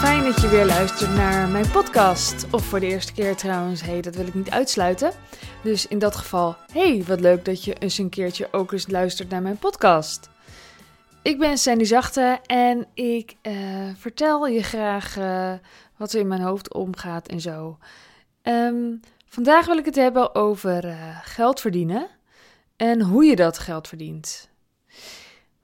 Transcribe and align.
fijn 0.00 0.24
dat 0.24 0.40
je 0.40 0.48
weer 0.48 0.66
luistert 0.66 1.14
naar 1.14 1.48
mijn 1.48 1.70
podcast. 1.70 2.46
Of 2.50 2.64
voor 2.64 2.80
de 2.80 2.86
eerste 2.86 3.12
keer 3.12 3.36
trouwens, 3.36 3.82
hey, 3.82 4.00
dat 4.00 4.14
wil 4.14 4.26
ik 4.26 4.34
niet 4.34 4.50
uitsluiten. 4.50 5.12
Dus 5.62 5.86
in 5.86 5.98
dat 5.98 6.16
geval, 6.16 6.56
hey, 6.72 7.04
wat 7.06 7.20
leuk 7.20 7.44
dat 7.44 7.64
je 7.64 7.74
eens 7.74 7.98
een 7.98 8.08
keertje 8.08 8.48
ook 8.52 8.72
eens 8.72 8.88
luistert 8.88 9.28
naar 9.28 9.42
mijn 9.42 9.58
podcast. 9.58 10.28
Ik 11.22 11.38
ben 11.38 11.58
Sandy 11.58 11.84
Zachte 11.84 12.38
en 12.46 12.86
ik 12.94 13.36
uh, 13.42 13.54
vertel 13.96 14.46
je 14.46 14.62
graag 14.62 15.16
uh, 15.18 15.52
wat 15.96 16.12
er 16.12 16.20
in 16.20 16.28
mijn 16.28 16.42
hoofd 16.42 16.74
omgaat 16.74 17.28
en 17.28 17.40
zo. 17.40 17.78
Um, 18.42 19.00
vandaag 19.26 19.66
wil 19.66 19.78
ik 19.78 19.84
het 19.84 19.96
hebben 19.96 20.34
over 20.34 20.84
uh, 20.84 21.18
geld 21.22 21.60
verdienen 21.60 22.06
en 22.76 23.00
hoe 23.00 23.24
je 23.24 23.36
dat 23.36 23.58
geld 23.58 23.88
verdient. 23.88 24.49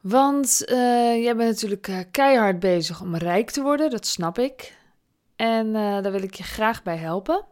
Want 0.08 0.62
uh, 0.68 1.22
jij 1.22 1.36
bent 1.36 1.50
natuurlijk 1.50 1.88
uh, 1.88 1.98
keihard 2.10 2.60
bezig 2.60 3.00
om 3.00 3.16
rijk 3.16 3.50
te 3.50 3.62
worden, 3.62 3.90
dat 3.90 4.06
snap 4.06 4.38
ik. 4.38 4.76
En 5.36 5.66
uh, 5.66 5.74
daar 5.74 6.12
wil 6.12 6.22
ik 6.22 6.34
je 6.34 6.42
graag 6.42 6.82
bij 6.82 6.96
helpen. 6.96 7.44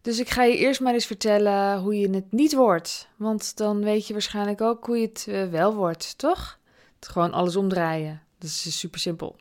Dus 0.00 0.18
ik 0.18 0.30
ga 0.30 0.42
je 0.42 0.56
eerst 0.56 0.80
maar 0.80 0.92
eens 0.92 1.06
vertellen 1.06 1.78
hoe 1.78 1.98
je 1.98 2.10
het 2.10 2.32
niet 2.32 2.54
wordt. 2.54 3.08
Want 3.16 3.56
dan 3.56 3.84
weet 3.84 4.06
je 4.06 4.12
waarschijnlijk 4.12 4.60
ook 4.60 4.86
hoe 4.86 4.98
je 4.98 5.06
het 5.06 5.50
wel 5.50 5.74
wordt, 5.74 6.18
toch? 6.18 6.58
Het 6.94 7.08
gewoon 7.08 7.32
alles 7.32 7.56
omdraaien. 7.56 8.22
Dat 8.38 8.48
is 8.48 8.78
super 8.78 9.00
simpel. 9.00 9.36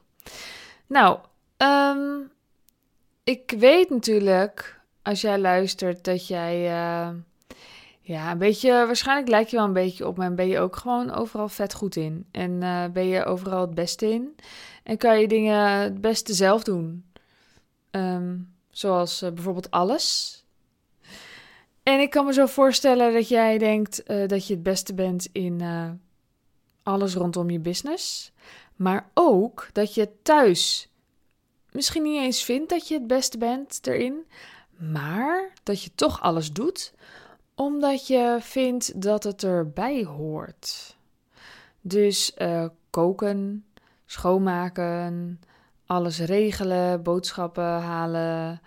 Nou, 0.88 1.20
um, 1.58 2.32
ik 3.24 3.54
weet 3.58 3.90
natuurlijk, 3.90 4.80
als 5.02 5.22
jij 5.22 5.40
luistert, 5.40 6.04
dat 6.04 6.28
jij 6.28 6.72
ja, 8.06 8.32
een 8.32 8.38
beetje, 8.38 8.72
waarschijnlijk 8.72 9.30
lijk 9.30 9.48
je 9.48 9.56
wel 9.56 9.66
een 9.66 9.74
beetje 9.74 10.08
op, 10.08 10.18
maar 10.18 10.34
ben 10.34 10.48
je 10.48 10.60
ook 10.60 10.76
gewoon 10.76 11.12
overal 11.12 11.50
vet 11.50 11.74
goed 11.74 11.96
in. 11.96 12.26
En 12.32 12.52
uh, 12.52 12.86
ben 12.86 13.08
je 13.08 13.26
overal 13.26 13.62
het 13.62 13.76
beste 13.76 14.12
in. 14.12 14.36
En 14.84 14.98
kan 14.98 15.20
je 15.20 15.28
dingen 15.28 15.82
het 15.82 16.02
beste 16.02 16.34
zelf 16.34 16.64
doen. 16.64 17.06
Um, 17.92 18.54
zoals 18.70 19.24
uh, 19.24 19.32
bijvoorbeeld 19.32 19.72
alles. 19.72 20.38
En 21.84 22.00
ik 22.00 22.10
kan 22.10 22.26
me 22.26 22.34
zo 22.34 22.46
voorstellen 22.46 23.14
dat 23.14 23.28
jij 23.28 23.58
denkt 23.58 24.04
uh, 24.08 24.28
dat 24.28 24.48
je 24.48 24.54
het 24.54 24.64
beste 24.64 24.94
bent 24.94 25.30
in 25.32 25.62
alles 26.84 27.14
rondom 27.14 27.50
je 27.50 27.60
business. 27.60 28.32
Maar 28.76 29.10
ook 29.14 29.70
dat 29.72 29.94
je 29.94 30.10
thuis 30.22 30.90
misschien 31.72 32.04
niet 32.04 32.22
eens 32.22 32.44
vindt 32.44 32.70
dat 32.70 32.88
je 32.88 32.94
het 32.94 33.08
beste 33.08 33.38
bent 33.38 33.80
erin. 33.88 34.26
Maar 34.78 35.54
dat 35.64 35.84
je 35.84 35.90
toch 35.96 36.22
alles 36.22 36.52
doet 36.52 36.94
omdat 37.56 38.08
je 38.08 38.38
vindt 38.42 39.02
dat 39.02 39.24
het 39.24 39.44
erbij 39.44 40.04
hoort. 40.04 40.98
Dus 41.82 42.32
uh, 42.38 42.66
koken, 42.90 43.66
schoonmaken, 44.06 45.40
alles 45.86 46.20
regelen, 46.20 47.04
boodschappen 47.04 47.64
halen, 47.64 48.62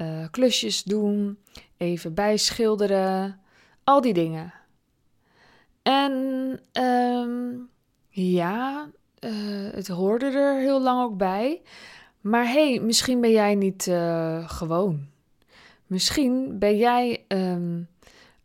uh, 0.00 0.26
klusjes 0.30 0.82
doen, 0.82 1.38
even 1.76 2.14
bijschilderen, 2.14 3.40
al 3.84 4.00
die 4.00 4.14
dingen. 4.14 4.54
En 5.82 6.12
um, 6.82 7.68
ja, 8.08 8.88
uh, 9.20 9.70
het 9.72 9.88
hoorde 9.88 10.26
er 10.26 10.60
heel 10.60 10.80
lang 10.80 11.02
ook 11.02 11.16
bij. 11.16 11.62
Maar 12.20 12.46
hey, 12.46 12.80
misschien 12.80 13.20
ben 13.20 13.30
jij 13.30 13.54
niet 13.54 13.82
gewoon. 14.46 15.06
Misschien 15.86 16.58
ben 16.58 16.76
jij 16.76 17.24
um, 17.28 17.88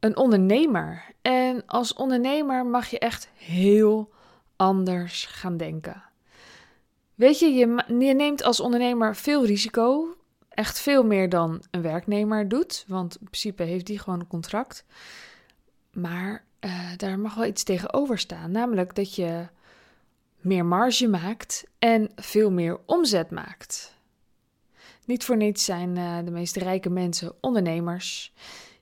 een 0.07 0.17
ondernemer. 0.17 1.05
En 1.21 1.65
als 1.65 1.93
ondernemer 1.93 2.65
mag 2.65 2.87
je 2.87 2.99
echt 2.99 3.29
heel 3.33 4.09
anders 4.55 5.25
gaan 5.25 5.57
denken. 5.57 6.03
Weet 7.15 7.39
je, 7.39 7.53
je, 7.53 8.13
neemt 8.13 8.43
als 8.43 8.59
ondernemer 8.59 9.15
veel 9.15 9.45
risico. 9.45 10.15
Echt 10.49 10.79
veel 10.79 11.03
meer 11.03 11.29
dan 11.29 11.63
een 11.71 11.81
werknemer 11.81 12.47
doet. 12.47 12.85
Want 12.87 13.17
in 13.19 13.25
principe 13.25 13.63
heeft 13.63 13.85
die 13.85 13.99
gewoon 13.99 14.19
een 14.19 14.27
contract. 14.27 14.85
Maar 15.93 16.43
uh, 16.59 16.89
daar 16.97 17.19
mag 17.19 17.35
wel 17.35 17.45
iets 17.45 17.63
tegenover 17.63 18.19
staan. 18.19 18.51
Namelijk 18.51 18.95
dat 18.95 19.15
je 19.15 19.47
meer 20.37 20.65
marge 20.65 21.07
maakt 21.07 21.63
en 21.79 22.11
veel 22.15 22.51
meer 22.51 22.79
omzet 22.85 23.31
maakt. 23.31 23.95
Niet 25.05 25.23
voor 25.23 25.37
niets 25.37 25.65
zijn 25.65 25.95
uh, 25.95 26.17
de 26.25 26.31
meest 26.31 26.55
rijke 26.55 26.89
mensen 26.89 27.35
ondernemers. 27.41 28.33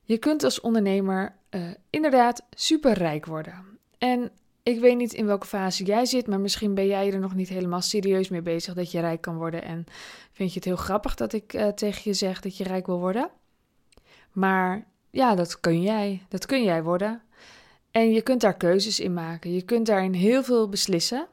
Je 0.05 0.17
kunt 0.17 0.43
als 0.43 0.61
ondernemer 0.61 1.35
uh, 1.51 1.61
inderdaad 1.89 2.43
superrijk 2.49 3.25
worden. 3.25 3.65
En 3.97 4.31
ik 4.63 4.79
weet 4.79 4.97
niet 4.97 5.13
in 5.13 5.25
welke 5.25 5.47
fase 5.47 5.83
jij 5.83 6.05
zit, 6.05 6.27
maar 6.27 6.39
misschien 6.39 6.73
ben 6.73 6.87
jij 6.87 7.13
er 7.13 7.19
nog 7.19 7.35
niet 7.35 7.49
helemaal 7.49 7.81
serieus 7.81 8.29
mee 8.29 8.41
bezig 8.41 8.73
dat 8.73 8.91
je 8.91 8.99
rijk 8.99 9.21
kan 9.21 9.37
worden. 9.37 9.63
En 9.63 9.85
vind 10.31 10.49
je 10.49 10.55
het 10.55 10.65
heel 10.65 10.75
grappig 10.75 11.15
dat 11.15 11.33
ik 11.33 11.53
uh, 11.53 11.67
tegen 11.67 12.01
je 12.03 12.13
zeg 12.13 12.41
dat 12.41 12.57
je 12.57 12.63
rijk 12.63 12.85
wil 12.85 12.99
worden? 12.99 13.29
Maar 14.31 14.87
ja, 15.09 15.35
dat 15.35 15.59
kun 15.59 15.81
jij. 15.81 16.21
Dat 16.29 16.45
kun 16.45 16.63
jij 16.63 16.83
worden. 16.83 17.21
En 17.91 18.11
je 18.11 18.21
kunt 18.21 18.41
daar 18.41 18.57
keuzes 18.57 18.99
in 18.99 19.13
maken. 19.13 19.53
Je 19.53 19.61
kunt 19.61 19.85
daarin 19.85 20.13
heel 20.13 20.43
veel 20.43 20.69
beslissen. 20.69 21.27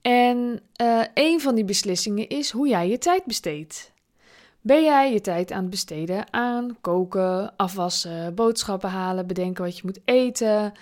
En 0.00 0.62
uh, 0.82 1.04
een 1.14 1.40
van 1.40 1.54
die 1.54 1.64
beslissingen 1.64 2.28
is 2.28 2.50
hoe 2.50 2.68
jij 2.68 2.88
je 2.88 2.98
tijd 2.98 3.24
besteedt. 3.24 3.89
Ben 4.62 4.84
jij 4.84 5.12
je 5.12 5.20
tijd 5.20 5.52
aan 5.52 5.60
het 5.60 5.70
besteden 5.70 6.32
aan 6.32 6.76
koken, 6.80 7.56
afwassen, 7.56 8.34
boodschappen 8.34 8.90
halen, 8.90 9.26
bedenken 9.26 9.64
wat 9.64 9.76
je 9.76 9.82
moet 9.84 10.00
eten, 10.04 10.72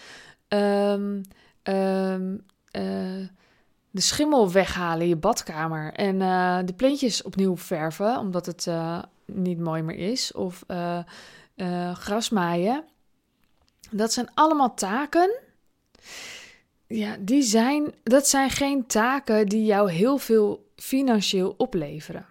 um, 0.49 1.23
um, 1.63 2.45
uh, 2.73 3.27
de 3.91 4.01
schimmel 4.01 4.53
weghalen 4.53 5.03
in 5.03 5.09
je 5.09 5.17
badkamer 5.17 5.93
en 5.93 6.21
uh, 6.21 6.59
de 6.65 6.73
plintjes 6.73 7.23
opnieuw 7.23 7.57
verven 7.57 8.19
omdat 8.19 8.47
het 8.47 8.67
uh, 8.67 9.03
niet 9.25 9.59
mooi 9.59 9.83
meer 9.83 9.97
is, 9.97 10.33
of 10.33 10.65
gras 11.93 12.31
maaien? 12.31 12.85
Dat 13.91 14.13
zijn 14.13 14.31
allemaal 14.35 14.75
taken. 14.75 15.31
Ja, 16.87 17.17
die 17.21 17.43
zijn, 17.43 17.95
dat 18.03 18.29
zijn 18.29 18.51
geen 18.51 18.87
taken 18.87 19.47
die 19.47 19.65
jou 19.65 19.91
heel 19.91 20.19
veel 20.19 20.67
financieel 20.77 21.55
opleveren. 21.57 22.27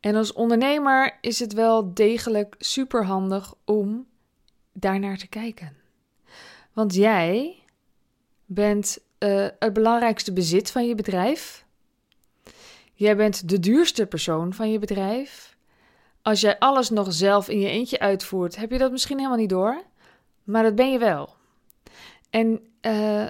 En 0.00 0.14
als 0.14 0.32
ondernemer 0.32 1.18
is 1.20 1.38
het 1.38 1.52
wel 1.52 1.94
degelijk 1.94 2.54
superhandig 2.58 3.54
om 3.64 4.06
daarnaar 4.72 5.16
te 5.16 5.28
kijken. 5.28 5.76
Want 6.72 6.94
jij 6.94 7.62
bent 8.44 8.98
uh, 9.18 9.46
het 9.58 9.72
belangrijkste 9.72 10.32
bezit 10.32 10.70
van 10.70 10.86
je 10.86 10.94
bedrijf. 10.94 11.66
Jij 12.94 13.16
bent 13.16 13.48
de 13.48 13.60
duurste 13.60 14.06
persoon 14.06 14.54
van 14.54 14.70
je 14.70 14.78
bedrijf. 14.78 15.56
Als 16.22 16.40
jij 16.40 16.58
alles 16.58 16.90
nog 16.90 17.12
zelf 17.12 17.48
in 17.48 17.60
je 17.60 17.68
eentje 17.68 17.98
uitvoert, 17.98 18.56
heb 18.56 18.70
je 18.70 18.78
dat 18.78 18.90
misschien 18.90 19.16
helemaal 19.16 19.38
niet 19.38 19.48
door. 19.48 19.82
Maar 20.44 20.62
dat 20.62 20.74
ben 20.74 20.92
je 20.92 20.98
wel. 20.98 21.36
En 22.30 22.50
uh, 22.82 23.26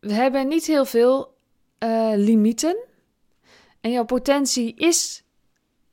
we 0.00 0.12
hebben 0.12 0.48
niet 0.48 0.66
heel 0.66 0.84
veel 0.84 1.34
uh, 1.78 2.12
limieten. 2.16 2.76
En 3.80 3.90
jouw 3.90 4.04
potentie 4.04 4.74
is 4.74 5.24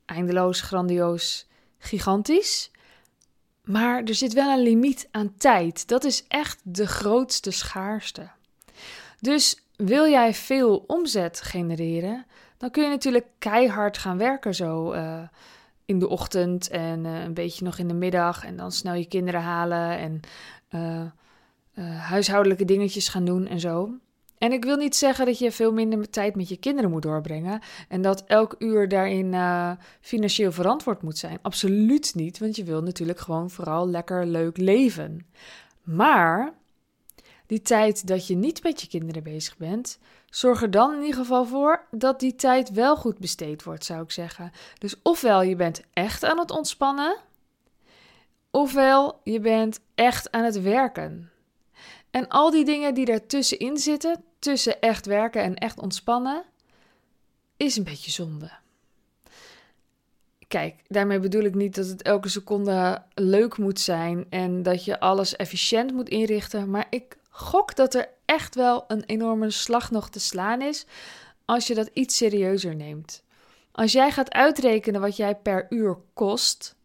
eindeloos, 0.08 0.60
grandioos, 0.60 1.46
gigantisch. 1.78 2.70
Maar 3.64 4.02
er 4.02 4.14
zit 4.14 4.32
wel 4.32 4.50
een 4.50 4.62
limiet 4.62 5.08
aan 5.10 5.34
tijd. 5.36 5.88
Dat 5.88 6.04
is 6.04 6.24
echt 6.28 6.60
de 6.62 6.86
grootste 6.86 7.50
schaarste. 7.50 8.28
Dus 9.20 9.62
wil 9.76 10.06
jij 10.06 10.34
veel 10.34 10.84
omzet 10.86 11.40
genereren, 11.40 12.26
dan 12.56 12.70
kun 12.70 12.82
je 12.82 12.88
natuurlijk 12.88 13.26
keihard 13.38 13.98
gaan 13.98 14.18
werken 14.18 14.54
zo 14.54 14.92
uh, 14.92 15.20
in 15.84 15.98
de 15.98 16.08
ochtend 16.08 16.68
en 16.68 17.04
uh, 17.04 17.22
een 17.22 17.34
beetje 17.34 17.64
nog 17.64 17.78
in 17.78 17.88
de 17.88 17.94
middag 17.94 18.44
en 18.44 18.56
dan 18.56 18.72
snel 18.72 18.94
je 18.94 19.06
kinderen 19.06 19.40
halen 19.40 19.98
en 19.98 20.20
uh, 20.70 21.06
huishoudelijke 21.98 22.64
dingetjes 22.64 23.08
gaan 23.08 23.24
doen 23.24 23.46
en 23.46 23.60
zo. 23.60 23.90
En 24.38 24.52
ik 24.52 24.64
wil 24.64 24.76
niet 24.76 24.96
zeggen 24.96 25.26
dat 25.26 25.38
je 25.38 25.52
veel 25.52 25.72
minder 25.72 26.10
tijd 26.10 26.36
met 26.36 26.48
je 26.48 26.56
kinderen 26.56 26.90
moet 26.90 27.02
doorbrengen 27.02 27.60
en 27.88 28.02
dat 28.02 28.24
elk 28.26 28.54
uur 28.58 28.88
daarin 28.88 29.32
uh, 29.32 29.72
financieel 30.00 30.52
verantwoord 30.52 31.02
moet 31.02 31.18
zijn. 31.18 31.38
Absoluut 31.42 32.14
niet, 32.14 32.38
want 32.38 32.56
je 32.56 32.64
wil 32.64 32.82
natuurlijk 32.82 33.18
gewoon 33.18 33.50
vooral 33.50 33.88
lekker 33.88 34.26
leuk 34.26 34.56
leven. 34.56 35.26
Maar 35.82 36.52
die 37.46 37.62
tijd 37.62 38.06
dat 38.06 38.26
je 38.26 38.36
niet 38.36 38.62
met 38.62 38.80
je 38.80 38.88
kinderen 38.88 39.22
bezig 39.22 39.56
bent, 39.56 39.98
zorg 40.30 40.62
er 40.62 40.70
dan 40.70 40.94
in 40.94 41.00
ieder 41.00 41.20
geval 41.20 41.44
voor 41.44 41.86
dat 41.90 42.20
die 42.20 42.34
tijd 42.34 42.70
wel 42.70 42.96
goed 42.96 43.18
besteed 43.18 43.62
wordt, 43.62 43.84
zou 43.84 44.02
ik 44.02 44.10
zeggen. 44.10 44.50
Dus 44.78 44.94
ofwel 45.02 45.42
je 45.42 45.56
bent 45.56 45.82
echt 45.92 46.24
aan 46.24 46.38
het 46.38 46.50
ontspannen, 46.50 47.16
ofwel 48.50 49.20
je 49.24 49.40
bent 49.40 49.80
echt 49.94 50.30
aan 50.30 50.44
het 50.44 50.62
werken. 50.62 51.30
En 52.10 52.28
al 52.28 52.50
die 52.50 52.64
dingen 52.64 52.94
die 52.94 53.04
daartussenin 53.04 53.76
zitten, 53.76 54.24
tussen 54.38 54.80
echt 54.80 55.06
werken 55.06 55.42
en 55.42 55.54
echt 55.54 55.80
ontspannen, 55.80 56.44
is 57.56 57.76
een 57.76 57.84
beetje 57.84 58.10
zonde. 58.10 58.50
Kijk, 60.48 60.74
daarmee 60.86 61.20
bedoel 61.20 61.42
ik 61.42 61.54
niet 61.54 61.74
dat 61.74 61.86
het 61.86 62.02
elke 62.02 62.28
seconde 62.28 63.02
leuk 63.14 63.56
moet 63.56 63.80
zijn 63.80 64.26
en 64.30 64.62
dat 64.62 64.84
je 64.84 65.00
alles 65.00 65.36
efficiënt 65.36 65.92
moet 65.92 66.08
inrichten, 66.08 66.70
maar 66.70 66.86
ik 66.90 67.16
gok 67.30 67.76
dat 67.76 67.94
er 67.94 68.08
echt 68.24 68.54
wel 68.54 68.84
een 68.88 69.04
enorme 69.04 69.50
slag 69.50 69.90
nog 69.90 70.10
te 70.10 70.20
slaan 70.20 70.62
is 70.62 70.86
als 71.44 71.66
je 71.66 71.74
dat 71.74 71.90
iets 71.92 72.16
serieuzer 72.16 72.74
neemt. 72.74 73.22
Als 73.72 73.92
jij 73.92 74.10
gaat 74.10 74.32
uitrekenen 74.32 75.00
wat 75.00 75.16
jij 75.16 75.34
per 75.34 75.66
uur 75.68 75.98
kost, 76.14 76.76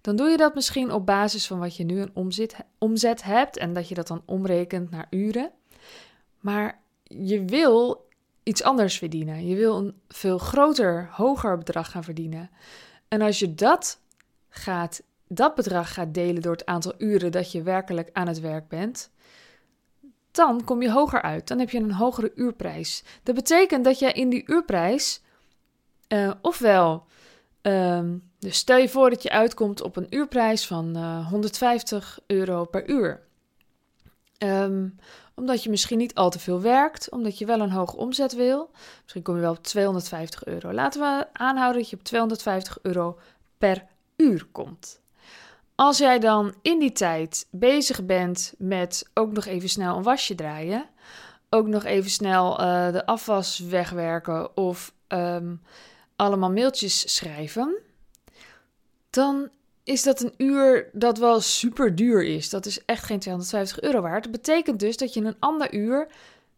dan 0.00 0.16
doe 0.16 0.28
je 0.28 0.36
dat 0.36 0.54
misschien 0.54 0.92
op 0.92 1.06
basis 1.06 1.46
van 1.46 1.58
wat 1.58 1.76
je 1.76 1.84
nu 1.84 2.00
een 2.00 2.34
omzet, 2.78 3.24
hebt 3.24 3.56
en 3.56 3.72
dat 3.72 3.88
je 3.88 3.94
dat 3.94 4.06
dan 4.06 4.22
omrekent 4.24 4.90
naar 4.90 5.06
uren. 5.10 5.50
Maar 6.40 6.80
je 7.02 7.44
wil 7.44 8.06
iets 8.42 8.62
anders 8.62 8.98
verdienen. 8.98 9.46
Je 9.46 9.56
wil 9.56 9.76
een 9.76 10.00
veel 10.08 10.38
groter, 10.38 11.08
hoger 11.12 11.58
bedrag 11.58 11.90
gaan 11.90 12.04
verdienen. 12.04 12.50
En 13.08 13.20
als 13.20 13.38
je 13.38 13.54
dat 13.54 14.00
gaat, 14.48 15.02
dat 15.26 15.54
bedrag 15.54 15.94
gaat 15.94 16.14
delen 16.14 16.42
door 16.42 16.52
het 16.52 16.66
aantal 16.66 16.94
uren 16.98 17.32
dat 17.32 17.52
je 17.52 17.62
werkelijk 17.62 18.10
aan 18.12 18.26
het 18.26 18.40
werk 18.40 18.68
bent, 18.68 19.10
dan 20.30 20.64
kom 20.64 20.82
je 20.82 20.90
hoger 20.90 21.22
uit. 21.22 21.48
Dan 21.48 21.58
heb 21.58 21.70
je 21.70 21.78
een 21.78 21.92
hogere 21.92 22.32
uurprijs. 22.34 23.04
Dat 23.22 23.34
betekent 23.34 23.84
dat 23.84 23.98
je 23.98 24.12
in 24.12 24.28
die 24.28 24.42
uurprijs, 24.46 25.22
uh, 26.08 26.32
ofwel, 26.42 27.06
um, 27.66 28.30
dus 28.38 28.56
stel 28.56 28.76
je 28.76 28.88
voor 28.88 29.10
dat 29.10 29.22
je 29.22 29.30
uitkomt 29.30 29.82
op 29.82 29.96
een 29.96 30.06
uurprijs 30.10 30.66
van 30.66 30.96
uh, 30.96 31.16
eh, 31.18 31.28
150 31.28 32.18
euro 32.26 32.64
per 32.64 32.90
uur. 32.90 33.20
Um, 34.38 34.98
omdat 35.34 35.62
je 35.62 35.70
misschien 35.70 35.98
niet 35.98 36.14
al 36.14 36.30
te 36.30 36.38
veel 36.38 36.60
werkt, 36.60 37.10
omdat 37.10 37.38
je 37.38 37.46
wel 37.46 37.60
een 37.60 37.70
hoge 37.70 37.96
omzet 37.96 38.34
wil. 38.34 38.70
Misschien 39.02 39.22
kom 39.22 39.34
je 39.34 39.40
wel 39.40 39.50
op 39.50 39.62
250 39.62 40.44
euro. 40.44 40.72
Laten 40.72 41.00
we 41.00 41.26
aanhouden 41.32 41.80
dat 41.80 41.90
je 41.90 41.96
op 41.96 42.02
250 42.02 42.78
euro 42.82 43.18
per 43.58 43.84
uur 44.16 44.46
komt. 44.52 45.00
Als 45.74 45.98
jij 45.98 46.18
dan 46.18 46.54
in 46.62 46.78
die 46.78 46.92
tijd 46.92 47.46
bezig 47.50 48.04
bent 48.04 48.54
met 48.58 49.10
ook 49.14 49.32
nog 49.32 49.44
even 49.44 49.68
snel 49.68 49.96
een 49.96 50.02
wasje 50.02 50.34
draaien, 50.34 50.84
ook 51.50 51.66
nog 51.66 51.84
even 51.84 52.10
snel 52.10 52.60
uh, 52.60 52.92
de 52.92 53.06
afwas 53.06 53.58
wegwerken 53.58 54.56
of 54.56 54.94
um, 55.08 55.62
allemaal 56.16 56.50
mailtjes 56.50 57.14
schrijven, 57.14 57.76
dan 59.10 59.48
is 59.84 60.02
dat 60.02 60.20
een 60.20 60.34
uur 60.36 60.88
dat 60.92 61.18
wel 61.18 61.40
super 61.40 61.94
duur 61.94 62.24
is. 62.24 62.50
Dat 62.50 62.66
is 62.66 62.84
echt 62.84 63.04
geen 63.04 63.18
250 63.18 63.80
euro 63.80 64.00
waard. 64.00 64.22
Dat 64.22 64.32
betekent 64.32 64.80
dus 64.80 64.96
dat 64.96 65.14
je 65.14 65.20
een 65.20 65.36
ander 65.38 65.74
uur 65.74 66.08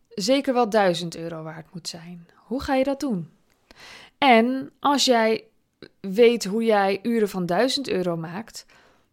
zeker 0.09 0.55
wel 0.55 0.69
1000 0.69 1.17
euro 1.17 1.43
waard 1.43 1.75
moet 1.75 1.89
zijn. 1.89 2.29
Hoe 2.35 2.63
ga 2.63 2.75
je 2.75 2.85
dat 2.85 3.01
doen? 3.01 3.31
En 4.19 4.71
als 4.79 5.05
jij 5.05 5.45
weet 6.01 6.45
hoe 6.45 6.65
jij 6.65 6.99
uren 7.03 7.29
van 7.29 7.47
1000 7.47 7.89
euro 7.89 8.17
maakt, 8.17 8.67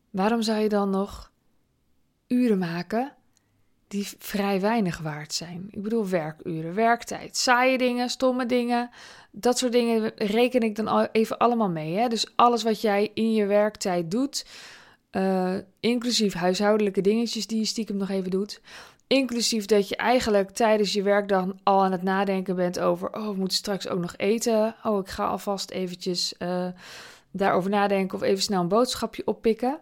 waarom 0.10 0.42
zou 0.42 0.60
je 0.60 0.70
dan 0.70 0.90
nog 0.90 1.32
uren 2.28 2.58
maken 2.58 3.14
die 3.88 4.08
vrij 4.20 4.62
weinig 4.62 5.00
waard 5.00 5.34
zijn? 5.34 5.68
Ik 5.72 5.82
bedoel 5.82 6.08
werkuren, 6.08 6.74
werktijd, 6.74 7.38
saaie 7.38 7.78
dingen, 7.78 8.10
stomme 8.10 8.46
dingen, 8.46 8.90
dat 9.32 9.58
soort 9.58 9.72
dingen 9.72 10.12
reken 10.16 10.62
ik 10.62 10.76
dan 10.76 11.08
even 11.12 11.38
allemaal 11.38 11.70
mee. 11.70 11.96
Hè? 11.96 12.08
Dus 12.08 12.32
alles 12.36 12.64
wat 12.64 12.82
jij 12.82 13.12
in 13.14 13.34
je 13.34 13.46
werktijd 13.46 14.12
doet, 14.12 14.46
uh, 15.12 15.54
inclusief 15.80 16.34
huishoudelijke 16.34 17.02
dingetjes 17.02 17.48
die 17.48 17.60
je 17.60 17.66
stiekem 17.66 17.98
nog 17.98 18.10
even 18.10 18.32
doet. 18.32 18.62
Inclusief 19.08 19.66
dat 19.66 19.90
je 19.90 19.96
eigenlijk 19.96 20.52
tijdens 20.52 20.94
je 20.94 21.02
werkdag 21.02 21.46
al 21.64 21.84
aan 21.84 21.92
het 21.92 22.04
nadenken 22.04 22.56
bent 22.56 22.80
over: 22.80 23.16
oh, 23.16 23.28
we 23.28 23.36
moeten 23.36 23.58
straks 23.58 23.88
ook 23.88 24.00
nog 24.00 24.14
eten. 24.18 24.76
Oh, 24.84 25.00
ik 25.00 25.08
ga 25.08 25.28
alvast 25.28 25.72
eventjes 25.72 26.34
uh, 26.40 26.68
daarover 27.32 27.70
nadenken 27.70 28.18
of 28.18 28.24
even 28.24 28.44
snel 28.44 28.62
een 28.62 28.68
boodschapje 28.68 29.22
oppikken. 29.26 29.80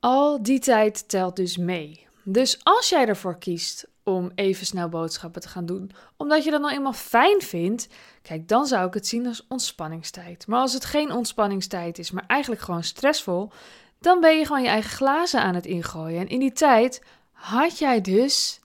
Al 0.00 0.42
die 0.42 0.58
tijd 0.58 1.08
telt 1.08 1.36
dus 1.36 1.56
mee. 1.56 2.08
Dus 2.22 2.60
als 2.62 2.88
jij 2.88 3.06
ervoor 3.06 3.38
kiest 3.38 3.88
om 4.02 4.30
even 4.34 4.66
snel 4.66 4.88
boodschappen 4.88 5.40
te 5.40 5.48
gaan 5.48 5.66
doen, 5.66 5.90
omdat 6.16 6.44
je 6.44 6.50
dat 6.50 6.60
nou 6.60 6.74
eenmaal 6.74 6.92
fijn 6.92 7.40
vindt, 7.40 7.88
kijk, 8.22 8.48
dan 8.48 8.66
zou 8.66 8.86
ik 8.86 8.94
het 8.94 9.06
zien 9.06 9.26
als 9.26 9.46
ontspanningstijd. 9.48 10.46
Maar 10.46 10.60
als 10.60 10.72
het 10.72 10.84
geen 10.84 11.12
ontspanningstijd 11.12 11.98
is, 11.98 12.10
maar 12.10 12.24
eigenlijk 12.26 12.62
gewoon 12.62 12.84
stressvol, 12.84 13.50
dan 13.98 14.20
ben 14.20 14.38
je 14.38 14.46
gewoon 14.46 14.62
je 14.62 14.68
eigen 14.68 14.90
glazen 14.90 15.40
aan 15.40 15.54
het 15.54 15.66
ingooien. 15.66 16.20
En 16.20 16.28
in 16.28 16.38
die 16.38 16.52
tijd 16.52 17.02
had 17.32 17.78
jij 17.78 18.00
dus 18.00 18.60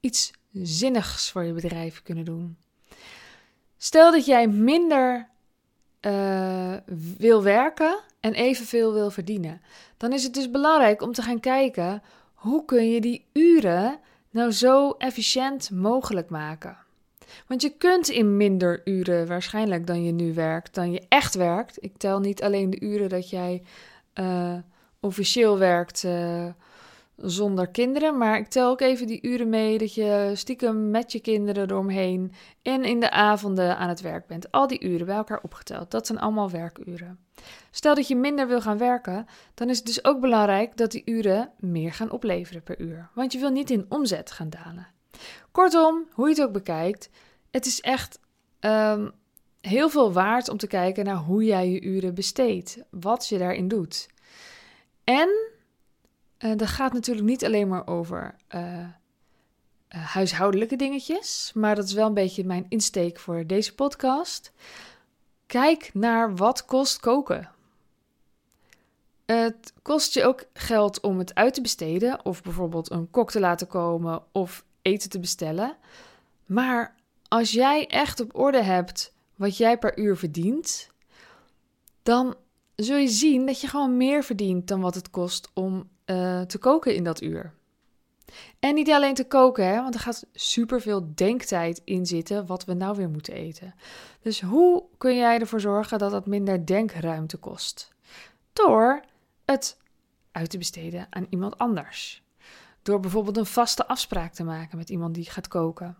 iets 0.00 0.30
zinnigs 0.52 1.30
voor 1.30 1.44
je 1.44 1.52
bedrijf 1.52 2.02
kunnen 2.02 2.24
doen. 2.24 2.56
Stel 3.76 4.12
dat 4.12 4.26
jij 4.26 4.48
minder 4.48 5.28
uh, 6.00 6.74
wil 7.18 7.42
werken 7.42 7.98
en 8.20 8.34
evenveel 8.34 8.92
wil 8.92 9.10
verdienen, 9.10 9.62
dan 9.96 10.12
is 10.12 10.22
het 10.22 10.34
dus 10.34 10.50
belangrijk 10.50 11.02
om 11.02 11.12
te 11.12 11.22
gaan 11.22 11.40
kijken 11.40 12.02
hoe 12.44 12.64
kun 12.64 12.90
je 12.90 13.00
die 13.00 13.24
uren 13.32 13.98
nou 14.30 14.50
zo 14.52 14.90
efficiënt 14.90 15.70
mogelijk 15.70 16.30
maken? 16.30 16.76
Want 17.46 17.62
je 17.62 17.76
kunt 17.78 18.08
in 18.08 18.36
minder 18.36 18.80
uren 18.84 19.26
waarschijnlijk 19.26 19.86
dan 19.86 20.04
je 20.04 20.12
nu 20.12 20.34
werkt, 20.34 20.74
dan 20.74 20.92
je 20.92 21.02
echt 21.08 21.34
werkt. 21.34 21.82
Ik 21.82 21.96
tel 21.96 22.20
niet 22.20 22.42
alleen 22.42 22.70
de 22.70 22.80
uren 22.80 23.08
dat 23.08 23.30
jij 23.30 23.62
uh, 24.14 24.54
officieel 25.00 25.58
werkt 25.58 26.02
uh, 26.02 26.46
zonder 27.16 27.68
kinderen, 27.68 28.18
maar 28.18 28.38
ik 28.38 28.48
tel 28.48 28.70
ook 28.70 28.80
even 28.80 29.06
die 29.06 29.22
uren 29.22 29.48
mee 29.48 29.78
dat 29.78 29.94
je 29.94 30.30
stiekem 30.34 30.90
met 30.90 31.12
je 31.12 31.20
kinderen 31.20 31.70
eromheen 31.70 32.32
en 32.62 32.84
in 32.84 33.00
de 33.00 33.10
avonden 33.10 33.76
aan 33.76 33.88
het 33.88 34.00
werk 34.00 34.26
bent. 34.26 34.50
Al 34.50 34.66
die 34.66 34.84
uren 34.84 35.06
bij 35.06 35.16
elkaar 35.16 35.40
opgeteld, 35.42 35.90
dat 35.90 36.06
zijn 36.06 36.18
allemaal 36.18 36.50
werkuren. 36.50 37.18
Stel 37.70 37.94
dat 37.94 38.08
je 38.08 38.16
minder 38.16 38.48
wil 38.48 38.60
gaan 38.60 38.78
werken, 38.78 39.26
dan 39.54 39.68
is 39.68 39.76
het 39.76 39.86
dus 39.86 40.04
ook 40.04 40.20
belangrijk 40.20 40.76
dat 40.76 40.90
die 40.90 41.02
uren 41.04 41.50
meer 41.58 41.92
gaan 41.92 42.10
opleveren 42.10 42.62
per 42.62 42.80
uur. 42.80 43.08
Want 43.14 43.32
je 43.32 43.38
wil 43.38 43.50
niet 43.50 43.70
in 43.70 43.86
omzet 43.88 44.30
gaan 44.30 44.50
dalen. 44.50 44.86
Kortom, 45.50 46.08
hoe 46.12 46.28
je 46.28 46.34
het 46.34 46.44
ook 46.44 46.52
bekijkt, 46.52 47.10
het 47.50 47.66
is 47.66 47.80
echt 47.80 48.20
um, 48.60 49.12
heel 49.60 49.88
veel 49.90 50.12
waard 50.12 50.48
om 50.48 50.56
te 50.56 50.66
kijken 50.66 51.04
naar 51.04 51.16
hoe 51.16 51.44
jij 51.44 51.70
je 51.70 51.82
uren 51.82 52.14
besteedt, 52.14 52.78
wat 52.90 53.28
je 53.28 53.38
daarin 53.38 53.68
doet. 53.68 54.08
En 55.04 55.53
uh, 56.44 56.56
dat 56.56 56.68
gaat 56.68 56.92
natuurlijk 56.92 57.26
niet 57.26 57.44
alleen 57.44 57.68
maar 57.68 57.86
over 57.86 58.36
uh, 58.54 58.88
huishoudelijke 59.88 60.76
dingetjes, 60.76 61.50
maar 61.54 61.74
dat 61.74 61.84
is 61.84 61.92
wel 61.92 62.06
een 62.06 62.14
beetje 62.14 62.44
mijn 62.44 62.66
insteek 62.68 63.18
voor 63.18 63.46
deze 63.46 63.74
podcast. 63.74 64.52
Kijk 65.46 65.90
naar 65.92 66.36
wat 66.36 66.64
kost 66.64 67.00
koken. 67.00 67.48
Het 69.26 69.72
kost 69.82 70.14
je 70.14 70.24
ook 70.24 70.44
geld 70.52 71.00
om 71.00 71.18
het 71.18 71.34
uit 71.34 71.54
te 71.54 71.60
besteden, 71.60 72.24
of 72.24 72.42
bijvoorbeeld 72.42 72.90
een 72.90 73.10
kok 73.10 73.30
te 73.30 73.40
laten 73.40 73.66
komen 73.66 74.22
of 74.32 74.64
eten 74.82 75.10
te 75.10 75.20
bestellen. 75.20 75.76
Maar 76.46 76.94
als 77.28 77.50
jij 77.50 77.86
echt 77.86 78.20
op 78.20 78.38
orde 78.38 78.62
hebt 78.62 79.14
wat 79.34 79.56
jij 79.56 79.78
per 79.78 79.98
uur 79.98 80.16
verdient, 80.16 80.90
dan 82.02 82.34
zul 82.76 82.96
je 82.96 83.08
zien 83.08 83.46
dat 83.46 83.60
je 83.60 83.68
gewoon 83.68 83.96
meer 83.96 84.24
verdient 84.24 84.68
dan 84.68 84.80
wat 84.80 84.94
het 84.94 85.10
kost 85.10 85.50
om 85.54 85.88
uh, 86.06 86.40
te 86.40 86.58
koken 86.58 86.94
in 86.94 87.04
dat 87.04 87.22
uur. 87.22 87.52
En 88.58 88.74
niet 88.74 88.90
alleen 88.90 89.14
te 89.14 89.26
koken, 89.26 89.66
hè, 89.66 89.82
want 89.82 89.94
er 89.94 90.00
gaat 90.00 90.26
superveel 90.32 91.14
denktijd 91.14 91.80
in 91.84 92.06
zitten 92.06 92.46
wat 92.46 92.64
we 92.64 92.74
nou 92.74 92.96
weer 92.96 93.08
moeten 93.08 93.34
eten. 93.34 93.74
Dus 94.22 94.40
hoe 94.40 94.84
kun 94.98 95.16
jij 95.16 95.38
ervoor 95.38 95.60
zorgen 95.60 95.98
dat 95.98 96.10
dat 96.10 96.26
minder 96.26 96.66
denkruimte 96.66 97.36
kost? 97.36 97.92
Door 98.52 99.02
het 99.44 99.76
uit 100.32 100.50
te 100.50 100.58
besteden 100.58 101.06
aan 101.10 101.26
iemand 101.30 101.58
anders. 101.58 102.22
Door 102.82 103.00
bijvoorbeeld 103.00 103.36
een 103.36 103.46
vaste 103.46 103.86
afspraak 103.86 104.32
te 104.32 104.44
maken 104.44 104.78
met 104.78 104.90
iemand 104.90 105.14
die 105.14 105.30
gaat 105.30 105.48
koken. 105.48 105.96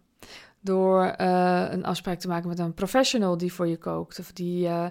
Door 0.60 1.14
uh, 1.20 1.66
een 1.70 1.84
afspraak 1.84 2.18
te 2.18 2.28
maken 2.28 2.48
met 2.48 2.58
een 2.58 2.74
professional 2.74 3.36
die 3.36 3.52
voor 3.52 3.68
je 3.68 3.76
kookt. 3.76 4.18
Of 4.18 4.32
die 4.32 4.66
uh, 4.66 4.86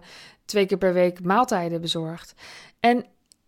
twee 0.45 0.65
keer 0.65 0.77
per 0.77 0.93
week 0.93 1.23
maaltijden 1.23 1.81
bezorgt. 1.81 2.33
En 2.79 3.05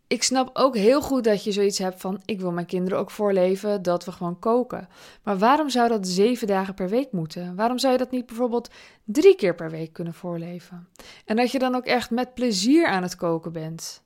ik 0.08 0.24
snap 0.24 0.50
ook 0.54 0.76
heel 0.76 1.02
goed 1.02 1.24
dat 1.24 1.44
je 1.44 1.52
zoiets 1.52 1.78
hebt 1.78 2.02
van: 2.02 2.22
ik 2.26 2.40
wil 2.40 2.52
mijn 2.52 2.66
kinderen 2.66 3.00
ook 3.00 3.12
voorleven 3.12 3.82
dat 3.82 4.06
we 4.06 4.12
gewoon 4.12 4.40
koken. 4.40 4.88
Maar 5.24 5.38
waarom 5.38 5.70
zou 5.70 5.90
dat 5.90 6.08
zeven 6.08 6.48
dagen 6.48 6.74
per 6.74 6.90
week 6.90 7.12
moeten? 7.12 7.56
Waarom 7.56 7.78
zou 7.78 7.94
je 7.94 8.00
dat 8.00 8.12
niet 8.12 8.26
bijvoorbeeld 8.26 8.70
drie 9.04 9.36
keer 9.36 9.56
per 9.56 9.70
week 9.70 9.94
kunnen 9.94 10.14
voorleven? 10.14 10.88
En 11.26 11.36
dat 11.36 11.52
je 11.52 11.60
dan 11.60 11.76
ook 11.76 11.86
echt 11.86 12.10
met 12.10 12.34
plezier 12.34 12.88
aan 12.88 13.04
het 13.04 13.16
koken 13.16 13.52
bent. 13.52 14.04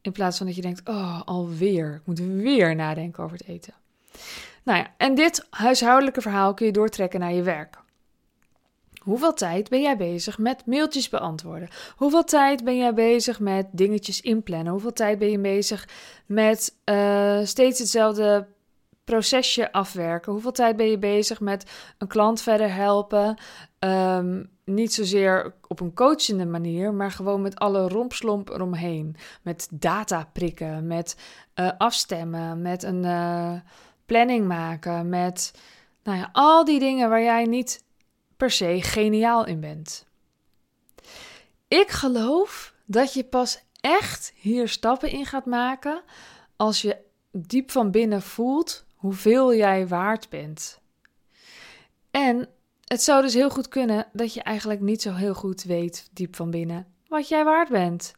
In 0.00 0.12
plaats 0.12 0.36
van 0.36 0.46
dat 0.46 0.56
je 0.56 0.62
denkt: 0.62 0.88
oh, 0.88 1.20
alweer. 1.24 1.94
Ik 1.94 2.06
moet 2.06 2.20
weer 2.20 2.74
nadenken 2.74 3.24
over 3.24 3.36
het 3.36 3.48
eten. 3.48 3.74
Nou 4.62 4.78
ja, 4.78 4.94
en 4.96 5.14
dit 5.14 5.46
huishoudelijke 5.50 6.20
verhaal 6.20 6.54
kun 6.54 6.66
je 6.66 6.72
doortrekken 6.72 7.20
naar 7.20 7.32
je 7.32 7.42
werk. 7.42 7.81
Hoeveel 9.02 9.34
tijd 9.34 9.68
ben 9.68 9.80
jij 9.80 9.96
bezig 9.96 10.38
met 10.38 10.66
mailtjes 10.66 11.08
beantwoorden? 11.08 11.68
Hoeveel 11.96 12.24
tijd 12.24 12.64
ben 12.64 12.76
jij 12.76 12.94
bezig 12.94 13.40
met 13.40 13.66
dingetjes 13.70 14.20
inplannen? 14.20 14.72
Hoeveel 14.72 14.92
tijd 14.92 15.18
ben 15.18 15.30
je 15.30 15.38
bezig 15.38 15.88
met 16.26 16.76
uh, 16.84 17.38
steeds 17.42 17.78
hetzelfde 17.78 18.46
procesje 19.04 19.72
afwerken? 19.72 20.32
Hoeveel 20.32 20.52
tijd 20.52 20.76
ben 20.76 20.90
je 20.90 20.98
bezig 20.98 21.40
met 21.40 21.70
een 21.98 22.06
klant 22.06 22.40
verder 22.40 22.74
helpen? 22.74 23.36
Um, 23.78 24.50
niet 24.64 24.92
zozeer 24.94 25.54
op 25.68 25.80
een 25.80 25.94
coachende 25.94 26.46
manier, 26.46 26.94
maar 26.94 27.10
gewoon 27.10 27.42
met 27.42 27.58
alle 27.58 27.88
rompslomp 27.88 28.50
eromheen. 28.50 29.16
Met 29.42 29.68
data 29.70 30.28
prikken, 30.32 30.86
met 30.86 31.16
uh, 31.54 31.70
afstemmen, 31.78 32.62
met 32.62 32.82
een 32.82 33.04
uh, 33.04 33.52
planning 34.06 34.46
maken, 34.46 35.08
met 35.08 35.54
nou 36.02 36.18
ja, 36.18 36.28
al 36.32 36.64
die 36.64 36.78
dingen 36.78 37.08
waar 37.08 37.22
jij 37.22 37.44
niet 37.44 37.84
per 38.42 38.50
se 38.50 38.82
geniaal 38.82 39.46
in 39.46 39.60
bent. 39.60 40.06
ik 41.68 41.88
geloof 41.88 42.74
dat 42.84 43.14
je 43.14 43.24
pas 43.24 43.62
echt 43.80 44.32
hier 44.34 44.68
stappen 44.68 45.10
in 45.10 45.26
gaat 45.26 45.46
maken 45.46 46.02
als 46.56 46.82
je 46.82 46.96
diep 47.30 47.70
van 47.70 47.90
binnen 47.90 48.22
voelt 48.22 48.84
hoeveel 48.94 49.54
jij 49.54 49.88
waard 49.88 50.28
bent. 50.28 50.80
En 52.10 52.48
het 52.84 53.02
zou 53.02 53.22
dus 53.22 53.34
heel 53.34 53.50
goed 53.50 53.68
kunnen 53.68 54.06
dat 54.12 54.34
je 54.34 54.42
eigenlijk 54.42 54.80
niet 54.80 55.02
zo 55.02 55.12
heel 55.12 55.34
goed 55.34 55.62
weet, 55.62 56.08
diep 56.12 56.36
van 56.36 56.50
binnen, 56.50 56.86
wat 57.08 57.28
jij 57.28 57.44
waard 57.44 57.68
bent. 57.68 58.14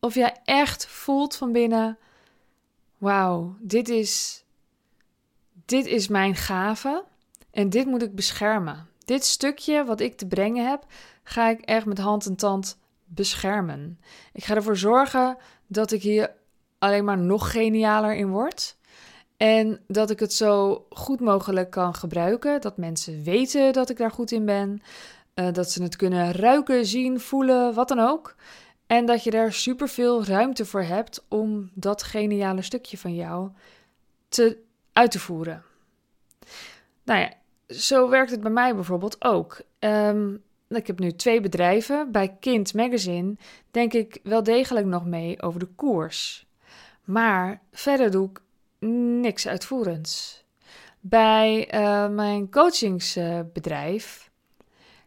Of 0.00 0.14
jij 0.14 0.40
echt 0.44 0.86
voelt 0.86 1.36
van 1.36 1.52
binnen: 1.52 1.98
wauw, 2.96 3.56
dit 3.60 3.88
is, 3.88 4.44
dit 5.64 5.86
is 5.86 6.08
mijn 6.08 6.34
gave 6.34 7.04
en 7.50 7.70
dit 7.70 7.86
moet 7.86 8.02
ik 8.02 8.14
beschermen. 8.14 8.88
Dit 9.08 9.24
stukje 9.24 9.84
wat 9.84 10.00
ik 10.00 10.16
te 10.16 10.26
brengen 10.26 10.68
heb, 10.68 10.84
ga 11.22 11.48
ik 11.48 11.60
echt 11.60 11.86
met 11.86 11.98
hand 11.98 12.26
en 12.26 12.36
tand 12.36 12.78
beschermen. 13.04 14.00
Ik 14.32 14.44
ga 14.44 14.54
ervoor 14.54 14.76
zorgen 14.76 15.36
dat 15.66 15.92
ik 15.92 16.02
hier 16.02 16.30
alleen 16.78 17.04
maar 17.04 17.18
nog 17.18 17.50
genialer 17.50 18.14
in 18.14 18.28
word. 18.28 18.76
En 19.36 19.80
dat 19.86 20.10
ik 20.10 20.20
het 20.20 20.32
zo 20.32 20.86
goed 20.90 21.20
mogelijk 21.20 21.70
kan 21.70 21.94
gebruiken. 21.94 22.60
Dat 22.60 22.76
mensen 22.76 23.22
weten 23.22 23.72
dat 23.72 23.90
ik 23.90 23.96
daar 23.96 24.10
goed 24.10 24.30
in 24.30 24.44
ben. 24.44 24.82
Uh, 25.34 25.52
dat 25.52 25.70
ze 25.70 25.82
het 25.82 25.96
kunnen 25.96 26.32
ruiken, 26.32 26.86
zien, 26.86 27.20
voelen, 27.20 27.74
wat 27.74 27.88
dan 27.88 27.98
ook. 27.98 28.34
En 28.86 29.06
dat 29.06 29.24
je 29.24 29.30
daar 29.30 29.52
superveel 29.52 30.24
ruimte 30.24 30.64
voor 30.64 30.82
hebt 30.82 31.24
om 31.28 31.70
dat 31.74 32.02
geniale 32.02 32.62
stukje 32.62 32.98
van 32.98 33.14
jou 33.14 33.50
te, 34.28 34.58
uit 34.92 35.10
te 35.10 35.18
voeren. 35.18 35.62
Nou 37.04 37.20
ja, 37.20 37.32
zo 37.68 38.08
werkt 38.08 38.30
het 38.30 38.40
bij 38.40 38.50
mij 38.50 38.74
bijvoorbeeld 38.74 39.24
ook. 39.24 39.60
Um, 39.78 40.42
ik 40.68 40.86
heb 40.86 40.98
nu 40.98 41.12
twee 41.12 41.40
bedrijven. 41.40 42.12
Bij 42.12 42.36
Kind 42.40 42.74
Magazine 42.74 43.36
denk 43.70 43.92
ik 43.92 44.20
wel 44.22 44.42
degelijk 44.42 44.86
nog 44.86 45.04
mee 45.04 45.42
over 45.42 45.60
de 45.60 45.68
koers. 45.76 46.46
Maar 47.04 47.60
verder 47.72 48.10
doe 48.10 48.30
ik 48.30 48.40
niks 49.20 49.48
uitvoerends. 49.48 50.44
Bij 51.00 51.74
uh, 51.74 52.08
mijn 52.08 52.50
coachingsbedrijf, 52.50 54.30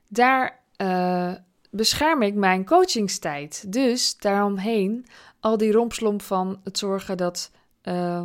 daar 0.07 0.59
uh, 0.77 1.33
bescherm 1.69 2.21
ik 2.21 2.33
mijn 2.33 2.65
coachingstijd. 2.65 3.71
Dus 3.73 4.17
daaromheen 4.17 5.05
al 5.39 5.57
die 5.57 5.71
rompslomp 5.71 6.21
van 6.21 6.59
het 6.63 6.77
zorgen 6.77 7.17
dat 7.17 7.51
uh, 7.83 8.23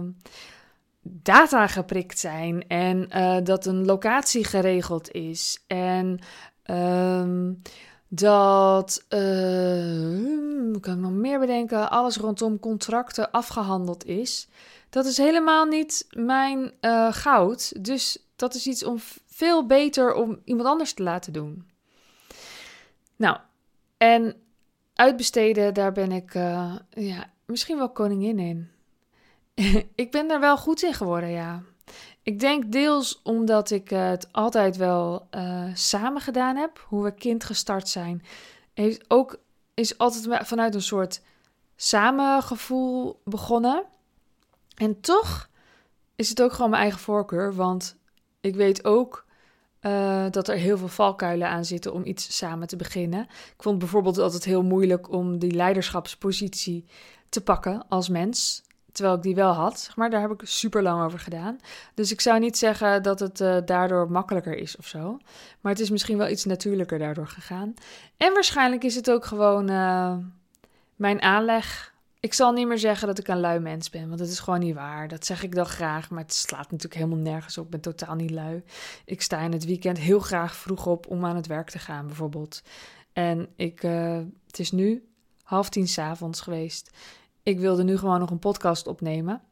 data 1.08 1.66
geprikt 1.66 2.18
zijn 2.18 2.68
en 2.68 3.08
uh, 3.16 3.36
dat 3.42 3.66
een 3.66 3.84
locatie 3.84 4.44
geregeld 4.44 5.10
is 5.10 5.64
en 5.66 6.18
um, 6.70 7.62
dat, 8.08 9.04
uh, 9.08 10.80
kan 10.80 10.94
ik 10.94 11.00
nog 11.00 11.10
meer 11.10 11.38
bedenken, 11.38 11.90
alles 11.90 12.16
rondom 12.16 12.58
contracten 12.60 13.30
afgehandeld 13.30 14.04
is. 14.04 14.48
Dat 14.90 15.06
is 15.06 15.16
helemaal 15.16 15.64
niet 15.64 16.06
mijn 16.10 16.72
uh, 16.80 17.12
goud. 17.12 17.84
Dus 17.84 18.26
dat 18.36 18.54
is 18.54 18.66
iets 18.66 18.84
om 18.84 18.96
veel 19.26 19.66
beter 19.66 20.14
om 20.14 20.40
iemand 20.44 20.68
anders 20.68 20.92
te 20.92 21.02
laten 21.02 21.32
doen. 21.32 21.70
Nou, 23.16 23.38
en 23.96 24.34
uitbesteden, 24.94 25.75
daar 25.75 25.92
ben 25.92 26.12
ik 26.12 26.32
ja, 26.90 27.30
misschien 27.46 27.76
wel 27.76 27.90
koningin 27.90 28.38
in. 28.38 28.70
ik 29.94 30.10
ben 30.10 30.28
daar 30.28 30.40
wel 30.40 30.56
goed 30.56 30.82
in 30.82 30.94
geworden, 30.94 31.30
ja. 31.30 31.62
Ik 32.22 32.40
denk 32.40 32.72
deels 32.72 33.20
omdat 33.22 33.70
ik 33.70 33.90
het 33.90 34.32
altijd 34.32 34.76
wel 34.76 35.28
uh, 35.30 35.64
samen 35.75 36.20
gedaan 36.20 36.56
heb. 36.56 36.84
Hoe 36.88 37.04
we 37.04 37.14
kind 37.14 37.44
gestart 37.44 37.88
zijn. 37.88 38.22
Heeft 38.75 39.04
ook, 39.08 39.40
is 39.75 39.98
altijd 39.98 40.46
vanuit 40.46 40.75
een 40.75 40.82
soort 40.82 41.22
samengevoel 41.76 43.20
begonnen. 43.25 43.84
En 44.75 45.00
toch 45.00 45.48
is 46.16 46.28
het 46.28 46.42
ook 46.42 46.52
gewoon 46.52 46.70
mijn 46.70 46.82
eigen 46.82 47.00
voorkeur. 47.00 47.54
Want 47.54 47.96
ik 48.40 48.54
weet 48.54 48.84
ook 48.84 49.25
uh, 49.80 50.26
dat 50.30 50.48
er 50.48 50.56
heel 50.56 50.78
veel 50.78 50.88
valkuilen 50.88 51.48
aan 51.48 51.64
zitten 51.64 51.92
om 51.92 52.04
iets 52.04 52.36
samen 52.36 52.68
te 52.68 52.76
beginnen. 52.76 53.22
Ik 53.22 53.62
vond 53.62 53.78
bijvoorbeeld 53.78 54.18
altijd 54.18 54.44
heel 54.44 54.62
moeilijk 54.62 55.10
om 55.10 55.38
die 55.38 55.52
leiderschapspositie 55.52 56.84
te 57.28 57.42
pakken 57.42 57.88
als 57.88 58.08
mens. 58.08 58.64
Terwijl 58.96 59.16
ik 59.16 59.22
die 59.22 59.34
wel 59.34 59.52
had, 59.52 59.80
zeg 59.80 59.96
maar. 59.96 60.10
Daar 60.10 60.20
heb 60.20 60.30
ik 60.30 60.40
super 60.44 60.82
lang 60.82 61.04
over 61.04 61.18
gedaan. 61.18 61.58
Dus 61.94 62.12
ik 62.12 62.20
zou 62.20 62.38
niet 62.38 62.58
zeggen 62.58 63.02
dat 63.02 63.20
het 63.20 63.40
uh, 63.40 63.56
daardoor 63.64 64.10
makkelijker 64.10 64.56
is 64.56 64.76
of 64.76 64.86
zo. 64.86 65.18
Maar 65.60 65.72
het 65.72 65.80
is 65.80 65.90
misschien 65.90 66.18
wel 66.18 66.28
iets 66.28 66.44
natuurlijker 66.44 66.98
daardoor 66.98 67.28
gegaan. 67.28 67.74
En 68.16 68.32
waarschijnlijk 68.32 68.84
is 68.84 68.94
het 68.94 69.10
ook 69.10 69.24
gewoon 69.24 69.70
uh, 69.70 70.16
mijn 70.96 71.22
aanleg 71.22 71.94
ik 72.20 72.34
zal 72.34 72.52
niet 72.52 72.66
meer 72.66 72.78
zeggen 72.78 73.06
dat 73.06 73.18
ik 73.18 73.28
een 73.28 73.40
lui 73.40 73.58
mens 73.58 73.90
ben, 73.90 74.06
want 74.06 74.18
dat 74.18 74.28
is 74.28 74.38
gewoon 74.38 74.60
niet 74.60 74.74
waar. 74.74 75.08
Dat 75.08 75.26
zeg 75.26 75.42
ik 75.42 75.54
dan 75.54 75.66
graag, 75.66 76.10
maar 76.10 76.22
het 76.22 76.34
slaat 76.34 76.70
natuurlijk 76.70 76.94
helemaal 76.94 77.18
nergens 77.18 77.58
op. 77.58 77.64
Ik 77.64 77.70
ben 77.70 77.80
totaal 77.80 78.14
niet 78.14 78.30
lui. 78.30 78.62
Ik 79.04 79.22
sta 79.22 79.40
in 79.40 79.52
het 79.52 79.64
weekend 79.64 79.98
heel 79.98 80.18
graag 80.18 80.56
vroeg 80.56 80.86
op 80.86 81.06
om 81.06 81.24
aan 81.24 81.36
het 81.36 81.46
werk 81.46 81.70
te 81.70 81.78
gaan, 81.78 82.06
bijvoorbeeld. 82.06 82.62
En 83.12 83.48
ik, 83.56 83.82
uh, 83.82 84.20
het 84.46 84.58
is 84.58 84.72
nu 84.72 85.08
half 85.42 85.68
tien 85.68 85.88
s'avonds 85.88 86.40
geweest. 86.40 86.90
Ik 87.46 87.58
wilde 87.58 87.84
nu 87.84 87.98
gewoon 87.98 88.20
nog 88.20 88.30
een 88.30 88.38
podcast 88.38 88.86
opnemen. 88.86 89.42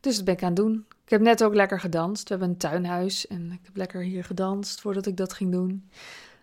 Dus 0.00 0.16
dat 0.16 0.24
ben 0.24 0.34
ik 0.34 0.42
aan 0.42 0.46
het 0.46 0.56
doen. 0.56 0.86
Ik 1.04 1.10
heb 1.10 1.20
net 1.20 1.44
ook 1.44 1.54
lekker 1.54 1.80
gedanst. 1.80 2.22
We 2.22 2.28
hebben 2.28 2.48
een 2.48 2.56
tuinhuis 2.56 3.26
en 3.26 3.52
ik 3.52 3.60
heb 3.62 3.76
lekker 3.76 4.02
hier 4.02 4.24
gedanst 4.24 4.80
voordat 4.80 5.06
ik 5.06 5.16
dat 5.16 5.32
ging 5.32 5.52
doen. 5.52 5.88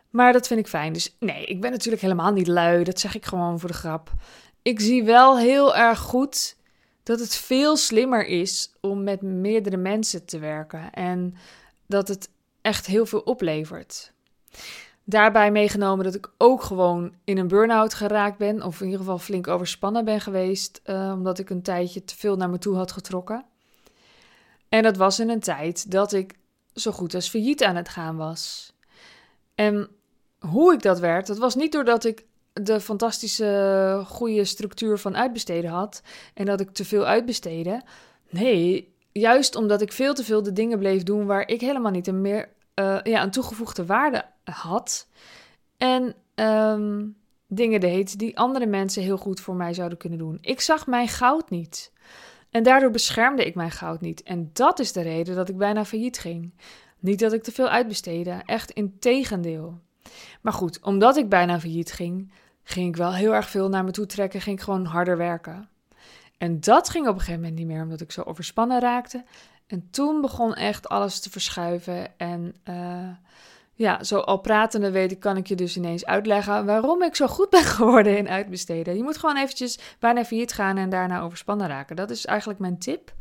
Maar 0.10 0.34
dat 0.34 0.48
vind 0.48 0.60
ik 0.60 0.67
fijn. 0.67 0.93
Dus 0.93 1.15
nee, 1.19 1.46
ik 1.46 1.62
ben 1.62 1.72
natuurlijk 1.72 2.01
helemaal 2.01 2.31
niet 2.31 2.48
lui. 2.48 2.84
Dat 2.84 3.00
zeg 3.00 3.15
ik 3.15 3.25
gewoon 3.25 3.60
voor 3.60 3.69
de 3.69 3.75
grap 3.75 4.13
ik 4.62 4.79
zie 4.79 5.03
wel 5.03 5.38
heel 5.38 5.75
erg 5.75 6.00
goed 6.00 6.55
dat 7.03 7.19
het 7.19 7.36
veel 7.36 7.77
slimmer 7.77 8.25
is 8.25 8.72
om 8.81 9.03
met 9.03 9.22
meerdere 9.22 9.77
mensen 9.77 10.25
te 10.25 10.39
werken 10.39 10.93
en 10.93 11.36
dat 11.86 12.08
het 12.08 12.29
echt 12.62 12.86
heel 12.86 13.05
veel 13.05 13.19
oplevert. 13.19 14.12
Daarbij 15.10 15.51
meegenomen 15.51 16.06
dat 16.06 16.16
ik 16.16 16.32
ook 16.38 16.63
gewoon 16.63 17.13
in 17.24 17.38
een 17.38 17.48
burn-out 17.48 17.94
geraakt 17.94 18.38
ben, 18.38 18.63
of 18.63 18.80
in 18.80 18.86
ieder 18.86 19.00
geval 19.00 19.18
flink 19.18 19.48
overspannen 19.48 20.06
ben 20.06 20.22
geweest, 20.22 20.82
uh, 20.86 21.12
omdat 21.16 21.39
ik 21.39 21.50
een 21.50 21.62
tijdje 21.62 22.04
te 22.04 22.16
veel 22.16 22.36
naar 22.36 22.50
me 22.50 22.58
toe 22.58 22.75
had 22.75 22.92
getrokken. 22.92 23.46
En 24.70 24.84
dat 24.84 24.98
was 24.98 25.20
in 25.20 25.30
een 25.30 25.39
tijd 25.39 25.92
dat 25.92 26.13
ik 26.13 26.34
zo 26.74 26.92
goed 26.92 27.13
als 27.13 27.30
failliet 27.30 27.63
aan 27.63 27.75
het 27.75 27.89
gaan 27.89 28.18
was. 28.18 28.74
En 29.56 29.88
hoe 30.39 30.74
ik 30.74 30.82
dat 30.82 31.00
werd, 31.00 31.28
dat 31.28 31.38
was 31.38 31.56
niet 31.56 31.72
doordat 31.72 32.06
ik 32.06 32.25
de 32.54 32.80
fantastische 32.80 34.04
goede 34.06 34.46
structuur 34.46 34.98
van 34.98 35.18
uitbesteden 35.18 35.72
had 35.72 36.01
en 36.34 36.46
dat 36.46 36.60
ik 36.60 36.70
te 36.70 36.86
veel 36.86 37.06
uitbesteedde. 37.06 37.82
Nee, 38.30 38.94
juist 39.12 39.56
omdat 39.56 39.82
ik 39.82 39.92
veel 39.92 40.13
te 40.13 40.24
veel 40.24 40.44
de 40.44 40.54
dingen 40.54 40.80
bleef 40.80 41.04
doen 41.04 41.25
waar 41.25 41.48
ik 41.48 41.62
helemaal 41.62 41.92
niet 41.92 42.12
meer 42.12 42.50
uh, 42.79 43.00
ja, 43.03 43.24
een 43.24 43.31
toegevoegde 43.31 43.86
waarde 43.86 44.25
had. 44.43 45.07
En 45.77 46.15
um, 46.36 47.15
dingen 47.48 47.79
deed 47.79 48.19
die 48.19 48.38
andere 48.38 48.65
mensen 48.65 49.03
heel 49.03 49.17
goed 49.17 49.39
voor 49.39 49.55
mij 49.55 49.74
zouden 49.74 49.98
kunnen 49.98 50.19
doen. 50.19 50.38
Ik 50.41 50.62
zag 50.62 50.88
mijn 50.88 51.07
goud 51.07 51.50
niet. 51.50 51.91
En 52.50 52.63
daardoor 52.63 52.91
beschermde 52.91 53.45
ik 53.45 53.55
mijn 53.55 53.71
goud 53.71 54.01
niet. 54.01 54.24
En 54.24 54.50
dat 54.53 54.79
is 54.79 54.91
de 54.91 55.01
reden 55.01 55.36
dat 55.36 55.50
ik 55.50 55.57
bijna 55.57 55.86
failliet 55.86 56.19
ging. 56.19 56.53
Niet 57.00 57.19
dat 57.19 57.33
ik 57.33 57.43
te 57.43 57.51
veel 57.51 57.69
uitbesteedde, 57.69 58.41
echt 58.45 58.71
in 58.71 59.00
tegendeel. 59.00 59.79
Maar 60.41 60.53
goed, 60.53 60.79
omdat 60.81 61.17
ik 61.17 61.29
bijna 61.29 61.59
failliet 61.59 61.91
ging, 61.91 62.31
ging 62.63 62.88
ik 62.88 62.95
wel 62.95 63.13
heel 63.13 63.33
erg 63.33 63.50
veel 63.50 63.69
naar 63.69 63.83
me 63.83 63.91
toe 63.91 64.05
trekken, 64.05 64.41
ging 64.41 64.57
ik 64.57 64.63
gewoon 64.63 64.86
harder 64.86 65.17
werken. 65.17 65.69
En 66.38 66.59
dat 66.59 66.89
ging 66.89 67.07
op 67.07 67.13
een 67.13 67.19
gegeven 67.19 67.41
moment 67.41 67.59
niet 67.59 67.67
meer, 67.67 67.81
omdat 67.81 68.01
ik 68.01 68.12
zo 68.12 68.21
overspannen 68.21 68.79
raakte. 68.79 69.24
En 69.70 69.88
toen 69.92 70.22
begon 70.22 70.56
echt 70.56 70.90
alles 70.90 71.20
te 71.20 71.30
verschuiven. 71.30 72.18
En 72.18 72.56
uh, 72.70 73.10
ja, 73.74 74.04
zo 74.04 74.20
al 74.20 74.38
pratende 74.38 74.92
weet 74.92 75.12
ik, 75.12 75.20
kan 75.20 75.38
ik 75.38 75.48
je 75.48 75.56
dus 75.56 75.78
ineens 75.78 76.06
uitleggen 76.06 76.66
waarom 76.66 77.04
ik 77.04 77.16
zo 77.16 77.28
goed 77.28 77.50
ben 77.50 77.64
geworden 77.76 78.18
in 78.18 78.30
uitbesteden. 78.30 78.98
Je 78.98 79.04
moet 79.04 79.18
gewoon 79.18 79.38
eventjes 79.38 79.80
bijna 80.00 80.26
failliet 80.26 80.54
gaan 80.54 80.78
en 80.78 80.90
daarna 80.90 81.22
overspannen 81.22 81.68
raken. 81.68 81.96
Dat 81.96 82.10
is 82.10 82.26
eigenlijk 82.26 82.60
mijn 82.60 82.80
tip. 82.80 83.14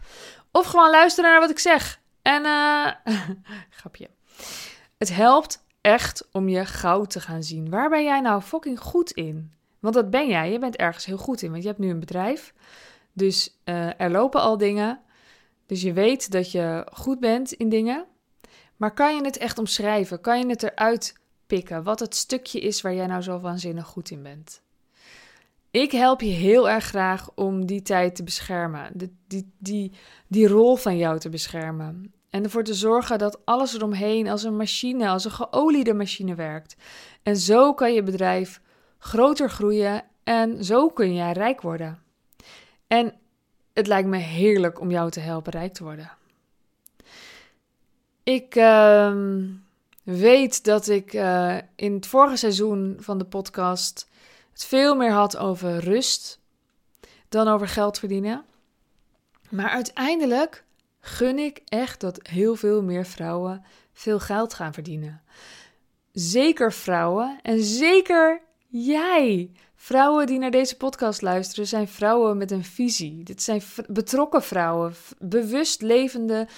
Of 0.52 0.66
gewoon 0.66 0.90
luisteren 0.90 1.30
naar 1.30 1.40
wat 1.40 1.50
ik 1.50 1.58
zeg. 1.58 2.00
En, 2.22 2.44
uh, 2.44 2.90
grapje. 3.78 4.10
Het 4.98 5.14
helpt 5.14 5.64
echt 5.80 6.28
om 6.32 6.48
je 6.48 6.64
goud 6.64 7.10
te 7.10 7.20
gaan 7.20 7.42
zien. 7.42 7.70
Waar 7.70 7.88
ben 7.88 8.04
jij 8.04 8.20
nou 8.20 8.42
fucking 8.42 8.80
goed 8.80 9.10
in? 9.10 9.52
Want 9.80 9.94
dat 9.94 10.10
ben 10.10 10.28
jij. 10.28 10.52
Je 10.52 10.58
bent 10.58 10.76
ergens 10.76 11.04
heel 11.04 11.18
goed 11.18 11.42
in. 11.42 11.50
Want 11.50 11.62
je 11.62 11.68
hebt 11.68 11.80
nu 11.80 11.90
een 11.90 12.00
bedrijf. 12.00 12.54
Dus 13.12 13.58
uh, 13.64 14.00
er 14.00 14.10
lopen 14.10 14.40
al 14.40 14.58
dingen. 14.58 15.00
Dus 15.68 15.82
je 15.82 15.92
weet 15.92 16.30
dat 16.30 16.50
je 16.50 16.86
goed 16.92 17.20
bent 17.20 17.52
in 17.52 17.68
dingen. 17.68 18.04
Maar 18.76 18.94
kan 18.94 19.16
je 19.16 19.24
het 19.24 19.36
echt 19.36 19.58
omschrijven? 19.58 20.20
Kan 20.20 20.38
je 20.38 20.46
het 20.46 20.62
eruit 20.62 21.14
pikken? 21.46 21.82
Wat 21.82 22.00
het 22.00 22.14
stukje 22.14 22.60
is 22.60 22.80
waar 22.80 22.94
jij 22.94 23.06
nou 23.06 23.22
zo 23.22 23.40
waanzinnig 23.40 23.86
goed 23.86 24.10
in 24.10 24.22
bent? 24.22 24.62
Ik 25.70 25.92
help 25.92 26.20
je 26.20 26.30
heel 26.30 26.68
erg 26.68 26.84
graag 26.84 27.30
om 27.34 27.66
die 27.66 27.82
tijd 27.82 28.16
te 28.16 28.22
beschermen. 28.22 28.90
Die, 28.94 29.16
die, 29.26 29.52
die, 29.58 29.92
die 30.26 30.48
rol 30.48 30.76
van 30.76 30.96
jou 30.96 31.18
te 31.18 31.28
beschermen. 31.28 32.12
En 32.30 32.44
ervoor 32.44 32.64
te 32.64 32.74
zorgen 32.74 33.18
dat 33.18 33.40
alles 33.44 33.74
eromheen 33.74 34.28
als 34.28 34.42
een 34.42 34.56
machine, 34.56 35.08
als 35.08 35.24
een 35.24 35.30
geoliede 35.30 35.94
machine 35.94 36.34
werkt. 36.34 36.76
En 37.22 37.36
zo 37.36 37.74
kan 37.74 37.94
je 37.94 38.02
bedrijf 38.02 38.60
groter 38.98 39.50
groeien 39.50 40.04
en 40.24 40.64
zo 40.64 40.88
kun 40.88 41.14
jij 41.14 41.32
rijk 41.32 41.60
worden. 41.60 42.02
En 42.86 43.14
het 43.78 43.86
lijkt 43.86 44.08
me 44.08 44.16
heerlijk 44.16 44.80
om 44.80 44.90
jou 44.90 45.10
te 45.10 45.20
helpen 45.20 45.52
rijk 45.52 45.72
te 45.72 45.82
worden. 45.84 46.10
Ik 48.22 48.54
uh, 48.54 49.16
weet 50.02 50.64
dat 50.64 50.88
ik 50.88 51.12
uh, 51.12 51.56
in 51.74 51.94
het 51.94 52.06
vorige 52.06 52.36
seizoen 52.36 52.96
van 53.00 53.18
de 53.18 53.24
podcast 53.24 54.08
het 54.52 54.64
veel 54.64 54.96
meer 54.96 55.12
had 55.12 55.36
over 55.36 55.78
rust 55.78 56.40
dan 57.28 57.48
over 57.48 57.68
geld 57.68 57.98
verdienen. 57.98 58.44
Maar 59.50 59.70
uiteindelijk 59.70 60.64
gun 61.00 61.38
ik 61.38 61.62
echt 61.64 62.00
dat 62.00 62.20
heel 62.22 62.54
veel 62.54 62.82
meer 62.82 63.06
vrouwen 63.06 63.64
veel 63.92 64.20
geld 64.20 64.54
gaan 64.54 64.72
verdienen. 64.72 65.22
Zeker 66.12 66.72
vrouwen 66.72 67.38
en 67.42 67.62
zeker 67.62 68.40
jij. 68.66 69.50
Vrouwen 69.80 70.26
die 70.26 70.38
naar 70.38 70.50
deze 70.50 70.76
podcast 70.76 71.22
luisteren 71.22 71.66
zijn 71.66 71.88
vrouwen 71.88 72.36
met 72.36 72.50
een 72.50 72.64
visie. 72.64 73.22
Dit 73.22 73.42
zijn 73.42 73.62
betrokken 73.86 74.42
vrouwen, 74.42 74.94
bewust 75.18 75.82
levende, 75.82 76.48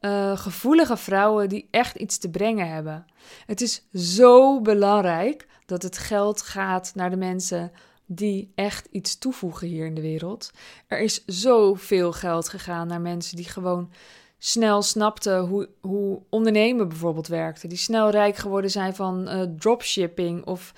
uh, 0.00 0.38
gevoelige 0.38 0.96
vrouwen 0.96 1.48
die 1.48 1.68
echt 1.70 1.96
iets 1.96 2.18
te 2.18 2.30
brengen 2.30 2.68
hebben. 2.68 3.06
Het 3.46 3.60
is 3.60 3.82
zo 3.92 4.60
belangrijk 4.60 5.46
dat 5.66 5.82
het 5.82 5.98
geld 5.98 6.42
gaat 6.42 6.92
naar 6.94 7.10
de 7.10 7.16
mensen 7.16 7.72
die 8.06 8.52
echt 8.54 8.88
iets 8.90 9.18
toevoegen 9.18 9.68
hier 9.68 9.86
in 9.86 9.94
de 9.94 10.00
wereld. 10.00 10.50
Er 10.86 11.00
is 11.00 11.24
zoveel 11.26 12.12
geld 12.12 12.48
gegaan 12.48 12.86
naar 12.86 13.00
mensen 13.00 13.36
die 13.36 13.48
gewoon 13.48 13.90
snel 14.38 14.82
snapten 14.82 15.40
hoe, 15.40 15.68
hoe 15.80 16.20
ondernemen 16.28 16.88
bijvoorbeeld 16.88 17.26
werkte. 17.26 17.68
Die 17.68 17.78
snel 17.78 18.10
rijk 18.10 18.36
geworden 18.36 18.70
zijn 18.70 18.94
van 18.94 19.28
uh, 19.28 19.42
dropshipping 19.58 20.44
of 20.46 20.72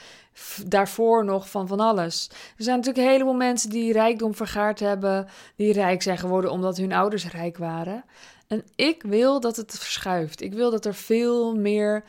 daarvoor 0.66 1.24
nog 1.24 1.50
van 1.50 1.66
van 1.66 1.80
alles. 1.80 2.28
Er 2.56 2.64
zijn 2.64 2.76
natuurlijk 2.76 3.04
een 3.04 3.12
heleboel 3.12 3.34
mensen 3.34 3.70
die 3.70 3.92
rijkdom 3.92 4.34
vergaard 4.34 4.80
hebben, 4.80 5.28
die 5.56 5.72
rijk 5.72 6.02
zijn 6.02 6.18
geworden 6.18 6.50
omdat 6.50 6.76
hun 6.76 6.92
ouders 6.92 7.28
rijk 7.28 7.58
waren. 7.58 8.04
En 8.46 8.64
ik 8.74 9.02
wil 9.02 9.40
dat 9.40 9.56
het 9.56 9.78
verschuift. 9.78 10.40
Ik 10.40 10.52
wil 10.52 10.70
dat 10.70 10.84
er 10.84 10.94
veel 10.94 11.56
meer 11.56 12.04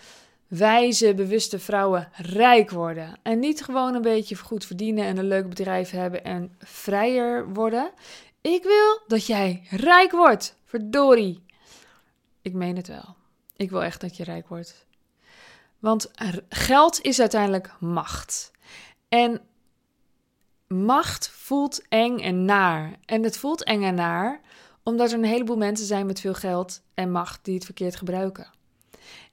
wijze, 0.47 1.13
bewuste 1.13 1.59
vrouwen 1.59 2.07
rijk 2.15 2.69
worden. 2.69 3.15
En 3.21 3.39
niet 3.39 3.63
gewoon 3.63 3.95
een 3.95 4.01
beetje 4.01 4.35
goed 4.35 4.65
verdienen 4.65 5.05
en 5.05 5.17
een 5.17 5.27
leuk 5.27 5.49
bedrijf 5.49 5.89
hebben 5.89 6.23
en 6.23 6.55
vrijer 6.59 7.53
worden. 7.53 7.91
Ik 8.41 8.63
wil 8.63 8.99
dat 9.07 9.25
jij 9.25 9.67
rijk 9.69 10.11
wordt. 10.11 10.55
Verdorie. 10.65 11.43
Ik 12.41 12.53
meen 12.53 12.75
het 12.75 12.87
wel. 12.87 13.15
Ik 13.55 13.69
wil 13.69 13.83
echt 13.83 14.01
dat 14.01 14.17
je 14.17 14.23
rijk 14.23 14.47
wordt. 14.47 14.85
Want 15.79 16.11
geld 16.49 17.01
is 17.01 17.19
uiteindelijk 17.19 17.73
macht. 17.79 18.51
En 19.09 19.41
macht 20.67 21.29
voelt 21.29 21.87
eng 21.89 22.17
en 22.17 22.45
naar. 22.45 22.99
En 23.05 23.23
het 23.23 23.37
voelt 23.37 23.63
eng 23.63 23.83
en 23.83 23.95
naar 23.95 24.41
omdat 24.83 25.11
er 25.11 25.17
een 25.17 25.23
heleboel 25.23 25.57
mensen 25.57 25.85
zijn 25.85 26.05
met 26.05 26.19
veel 26.19 26.33
geld 26.33 26.81
en 26.93 27.11
macht 27.11 27.45
die 27.45 27.55
het 27.55 27.65
verkeerd 27.65 27.95
gebruiken. 27.95 28.49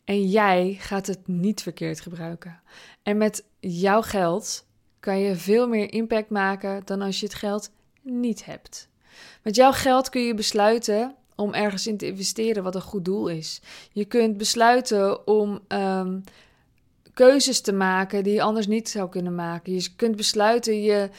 En 0.05 0.29
jij 0.29 0.77
gaat 0.79 1.07
het 1.07 1.27
niet 1.27 1.63
verkeerd 1.63 2.01
gebruiken. 2.01 2.61
En 3.03 3.17
met 3.17 3.45
jouw 3.61 4.03
geld 4.03 4.67
kan 5.01 5.19
je 5.19 5.37
veel 5.37 5.69
meer 5.69 5.93
impact 5.93 6.31
maken 6.31 6.83
dan 6.85 7.03
als 7.03 7.21
je 7.21 7.27
het 7.27 7.35
geld 7.35 7.71
niet 8.03 8.45
hebt. 8.45 8.89
Met 9.43 9.57
jouw 9.57 9.73
geld 9.73 10.09
kun 10.09 10.23
je 10.23 10.35
besluiten 10.35 11.15
om 11.35 11.55
ergens 11.55 11.87
in 11.87 11.97
te 11.97 12.07
investeren 12.07 12.63
wat 12.63 12.75
een 12.75 12.81
goed 12.81 13.05
doel 13.05 13.29
is. 13.29 13.61
Je 13.93 14.05
kunt 14.05 14.37
besluiten 14.37 15.27
om 15.27 15.61
um, 15.69 16.25
keuzes 17.15 17.61
te 17.61 17.73
maken 17.73 18.23
die 18.23 18.35
je 18.35 18.43
anders 18.43 18.67
niet 18.67 18.89
zou 18.89 19.09
kunnen 19.09 19.35
maken. 19.35 19.75
Je 19.75 19.89
kunt 19.97 20.17
besluiten 20.17 20.83
je 20.83 21.11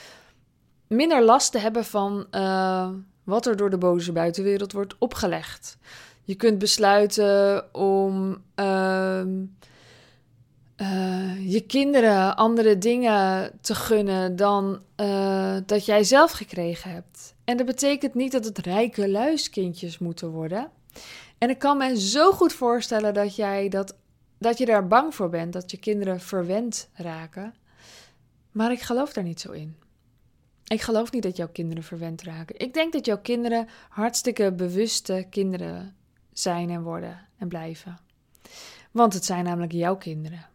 minder 0.88 1.23
last 1.23 1.52
te 1.52 1.60
hebben 1.60 1.86
van 1.86 2.28
uh, 2.32 2.89
wat 3.23 3.45
er 3.45 3.58
door 3.58 3.69
de 3.69 3.78
boze 3.78 4.12
buitenwereld 4.12 4.71
wordt 4.71 4.95
opgelegd. 4.97 5.78
Je 6.23 6.36
kunt 6.36 6.58
besluiten 6.58 7.65
om 7.73 8.43
uh, 8.56 9.21
uh, 10.78 11.52
je 11.52 11.63
kinderen 11.67 12.36
andere 12.36 12.78
dingen 12.78 13.52
te 13.62 13.76
gunnen 13.76 14.36
dan 14.36 14.82
uh, 14.97 15.56
dat 15.65 15.86
jij 15.86 16.04
zelf 16.04 16.32
gekregen 16.32 16.91
hebt. 16.91 17.36
En 17.49 17.57
dat 17.57 17.65
betekent 17.65 18.13
niet 18.13 18.31
dat 18.31 18.45
het 18.45 18.57
rijke 18.57 19.09
luiskindjes 19.09 19.97
moeten 19.97 20.29
worden. 20.29 20.71
En 21.38 21.49
ik 21.49 21.59
kan 21.59 21.77
me 21.77 21.99
zo 21.99 22.31
goed 22.31 22.53
voorstellen 22.53 23.13
dat 23.13 23.35
jij 23.35 23.69
dat, 23.69 23.95
dat 24.38 24.57
je 24.57 24.65
daar 24.65 24.88
bang 24.88 25.15
voor 25.15 25.29
bent, 25.29 25.53
dat 25.53 25.71
je 25.71 25.77
kinderen 25.77 26.19
verwend 26.19 26.89
raken. 26.93 27.53
Maar 28.51 28.71
ik 28.71 28.81
geloof 28.81 29.13
daar 29.13 29.23
niet 29.23 29.39
zo 29.39 29.51
in. 29.51 29.75
Ik 30.63 30.81
geloof 30.81 31.12
niet 31.12 31.23
dat 31.23 31.38
jouw 31.38 31.47
kinderen 31.47 31.83
verwend 31.83 32.21
raken. 32.21 32.59
Ik 32.59 32.73
denk 32.73 32.93
dat 32.93 33.05
jouw 33.05 33.19
kinderen 33.21 33.67
hartstikke 33.89 34.53
bewuste 34.53 35.27
kinderen 35.29 35.95
zijn 36.33 36.69
en 36.69 36.83
worden 36.83 37.27
en 37.38 37.47
blijven. 37.47 37.97
Want 38.91 39.13
het 39.13 39.25
zijn 39.25 39.43
namelijk 39.43 39.71
jouw 39.71 39.97
kinderen. 39.97 40.47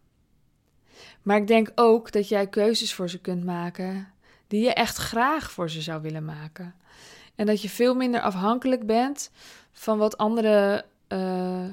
Maar 1.22 1.36
ik 1.36 1.46
denk 1.46 1.72
ook 1.74 2.12
dat 2.12 2.28
jij 2.28 2.46
keuzes 2.46 2.94
voor 2.94 3.10
ze 3.10 3.20
kunt 3.20 3.44
maken 3.44 4.13
die 4.46 4.64
je 4.64 4.72
echt 4.72 4.96
graag 4.96 5.50
voor 5.50 5.70
ze 5.70 5.82
zou 5.82 6.02
willen 6.02 6.24
maken. 6.24 6.74
En 7.34 7.46
dat 7.46 7.62
je 7.62 7.68
veel 7.68 7.94
minder 7.94 8.20
afhankelijk 8.20 8.86
bent 8.86 9.30
van 9.72 9.98
wat 9.98 10.16
andere 10.16 10.84
uh, 11.08 11.64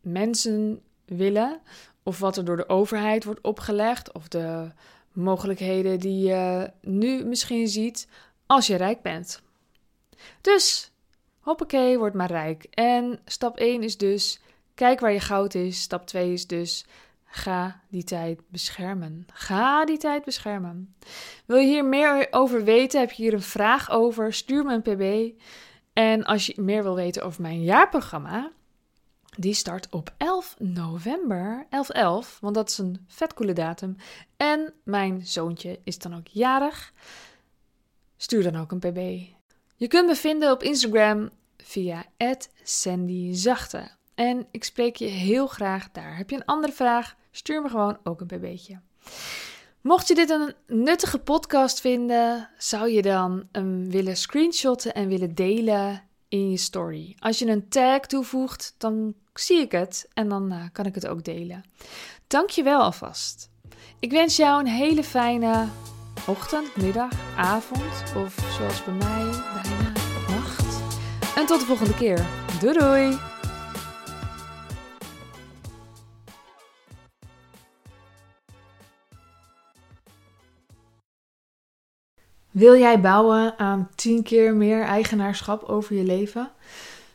mensen 0.00 0.80
willen, 1.04 1.60
of 2.02 2.18
wat 2.18 2.36
er 2.36 2.44
door 2.44 2.56
de 2.56 2.68
overheid 2.68 3.24
wordt 3.24 3.40
opgelegd, 3.40 4.12
of 4.12 4.28
de 4.28 4.70
mogelijkheden 5.12 5.98
die 6.00 6.26
je 6.26 6.70
nu 6.80 7.24
misschien 7.24 7.68
ziet 7.68 8.08
als 8.46 8.66
je 8.66 8.76
rijk 8.76 9.02
bent. 9.02 9.42
Dus, 10.40 10.90
hoppakee, 11.40 11.98
word 11.98 12.14
maar 12.14 12.30
rijk. 12.30 12.64
En 12.70 13.20
stap 13.24 13.58
1 13.58 13.82
is 13.82 13.96
dus, 13.96 14.40
kijk 14.74 15.00
waar 15.00 15.12
je 15.12 15.20
goud 15.20 15.54
is. 15.54 15.82
Stap 15.82 16.06
2 16.06 16.32
is 16.32 16.46
dus, 16.46 16.84
ga 17.36 17.80
die 17.88 18.04
tijd 18.04 18.40
beschermen. 18.48 19.26
Ga 19.32 19.84
die 19.84 19.98
tijd 19.98 20.24
beschermen. 20.24 20.94
Wil 21.46 21.56
je 21.56 21.66
hier 21.66 21.84
meer 21.84 22.26
over 22.30 22.64
weten? 22.64 23.00
Heb 23.00 23.10
je 23.10 23.22
hier 23.22 23.32
een 23.32 23.42
vraag 23.42 23.90
over? 23.90 24.32
Stuur 24.32 24.64
me 24.64 24.74
een 24.74 24.82
pb. 24.82 25.34
En 25.92 26.24
als 26.24 26.46
je 26.46 26.60
meer 26.60 26.82
wil 26.82 26.94
weten 26.94 27.22
over 27.22 27.42
mijn 27.42 27.62
jaarprogramma, 27.62 28.50
die 29.36 29.54
start 29.54 29.88
op 29.90 30.14
11 30.16 30.56
november, 30.58 31.66
11-11, 31.66 31.68
want 32.40 32.54
dat 32.54 32.68
is 32.68 32.78
een 32.78 33.04
vet 33.08 33.34
coole 33.34 33.52
datum. 33.52 33.96
En 34.36 34.72
mijn 34.84 35.26
zoontje 35.26 35.80
is 35.84 35.98
dan 35.98 36.16
ook 36.16 36.26
jarig. 36.26 36.92
Stuur 38.16 38.42
dan 38.42 38.56
ook 38.56 38.72
een 38.72 38.78
pb. 38.78 39.34
Je 39.76 39.88
kunt 39.88 40.06
me 40.06 40.14
vinden 40.14 40.52
op 40.52 40.62
Instagram 40.62 41.30
via 41.56 42.04
@sandyzachte. 42.62 43.90
En 44.14 44.46
ik 44.50 44.64
spreek 44.64 44.96
je 44.96 45.06
heel 45.06 45.46
graag 45.46 45.90
daar. 45.90 46.16
Heb 46.16 46.30
je 46.30 46.36
een 46.36 46.44
andere 46.44 46.72
vraag? 46.72 47.16
Stuur 47.36 47.62
me 47.62 47.68
gewoon 47.68 47.98
ook 48.02 48.20
een 48.20 48.26
pb'tje. 48.26 48.80
Mocht 49.80 50.08
je 50.08 50.14
dit 50.14 50.30
een 50.30 50.54
nuttige 50.66 51.18
podcast 51.18 51.80
vinden, 51.80 52.48
zou 52.58 52.90
je 52.90 53.02
dan 53.02 53.48
hem 53.52 53.90
willen 53.90 54.16
screenshotten 54.16 54.94
en 54.94 55.08
willen 55.08 55.34
delen 55.34 56.02
in 56.28 56.50
je 56.50 56.56
story. 56.56 57.16
Als 57.18 57.38
je 57.38 57.46
een 57.46 57.68
tag 57.68 58.00
toevoegt, 58.00 58.74
dan 58.78 59.14
zie 59.34 59.60
ik 59.60 59.72
het 59.72 60.08
en 60.12 60.28
dan 60.28 60.52
uh, 60.52 60.64
kan 60.72 60.86
ik 60.86 60.94
het 60.94 61.06
ook 61.06 61.24
delen. 61.24 61.64
Dank 62.26 62.50
je 62.50 62.62
wel 62.62 62.80
alvast. 62.80 63.50
Ik 63.98 64.10
wens 64.10 64.36
jou 64.36 64.60
een 64.60 64.66
hele 64.66 65.04
fijne 65.04 65.68
ochtend, 66.26 66.76
middag, 66.76 67.12
avond 67.36 68.14
of 68.16 68.54
zoals 68.56 68.84
bij 68.84 68.94
mij 68.94 69.30
bijna 69.30 69.92
nacht. 70.28 70.80
En 71.36 71.46
tot 71.46 71.60
de 71.60 71.66
volgende 71.66 71.94
keer. 71.94 72.26
Doei 72.60 72.78
doei! 72.78 73.35
Wil 82.56 82.76
jij 82.76 83.00
bouwen 83.00 83.58
aan 83.58 83.88
10 83.94 84.22
keer 84.22 84.54
meer 84.54 84.82
eigenaarschap 84.82 85.62
over 85.62 85.94
je 85.96 86.02
leven? 86.02 86.50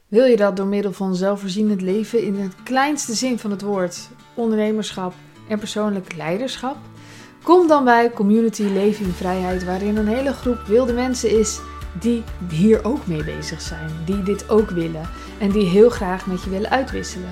Wil 0.08 0.26
je 0.26 0.36
dat 0.36 0.58
door 0.58 0.66
middel 0.66 0.94
van 0.94 1.16
zelfvoorzienend 1.16 1.82
leven 1.82 2.24
in 2.24 2.36
het 2.36 2.56
kleinste 2.64 3.14
zin 3.14 3.40
van 3.40 3.52
het 3.52 3.62
woord, 3.62 4.10
ondernemerschap 4.34 5.14
en 5.48 5.60
persoonlijk 5.60 6.16
leiderschap? 6.16 6.78
Kom 7.44 7.68
dan 7.68 7.84
bij 7.84 8.12
Community 8.12 8.64
Leven 8.64 9.06
in 9.06 9.12
Vrijheid, 9.12 9.64
waarin 9.64 9.98
een 9.98 10.08
hele 10.08 10.34
groep 10.34 10.62
wilde 10.68 10.94
mensen 10.94 11.40
is 11.40 11.60
die 12.00 12.24
hier 12.50 12.86
ook 12.86 13.08
mee 13.08 13.24
bezig 13.24 13.62
zijn, 13.62 13.90
die 14.06 14.24
dit 14.24 14.50
ook 14.50 14.70
willen 14.70 15.10
en 15.40 15.52
die 15.52 15.66
heel 15.66 15.90
graag 15.90 16.26
met 16.26 16.44
je 16.44 16.50
willen 16.50 16.70
uitwisselen 16.70 17.32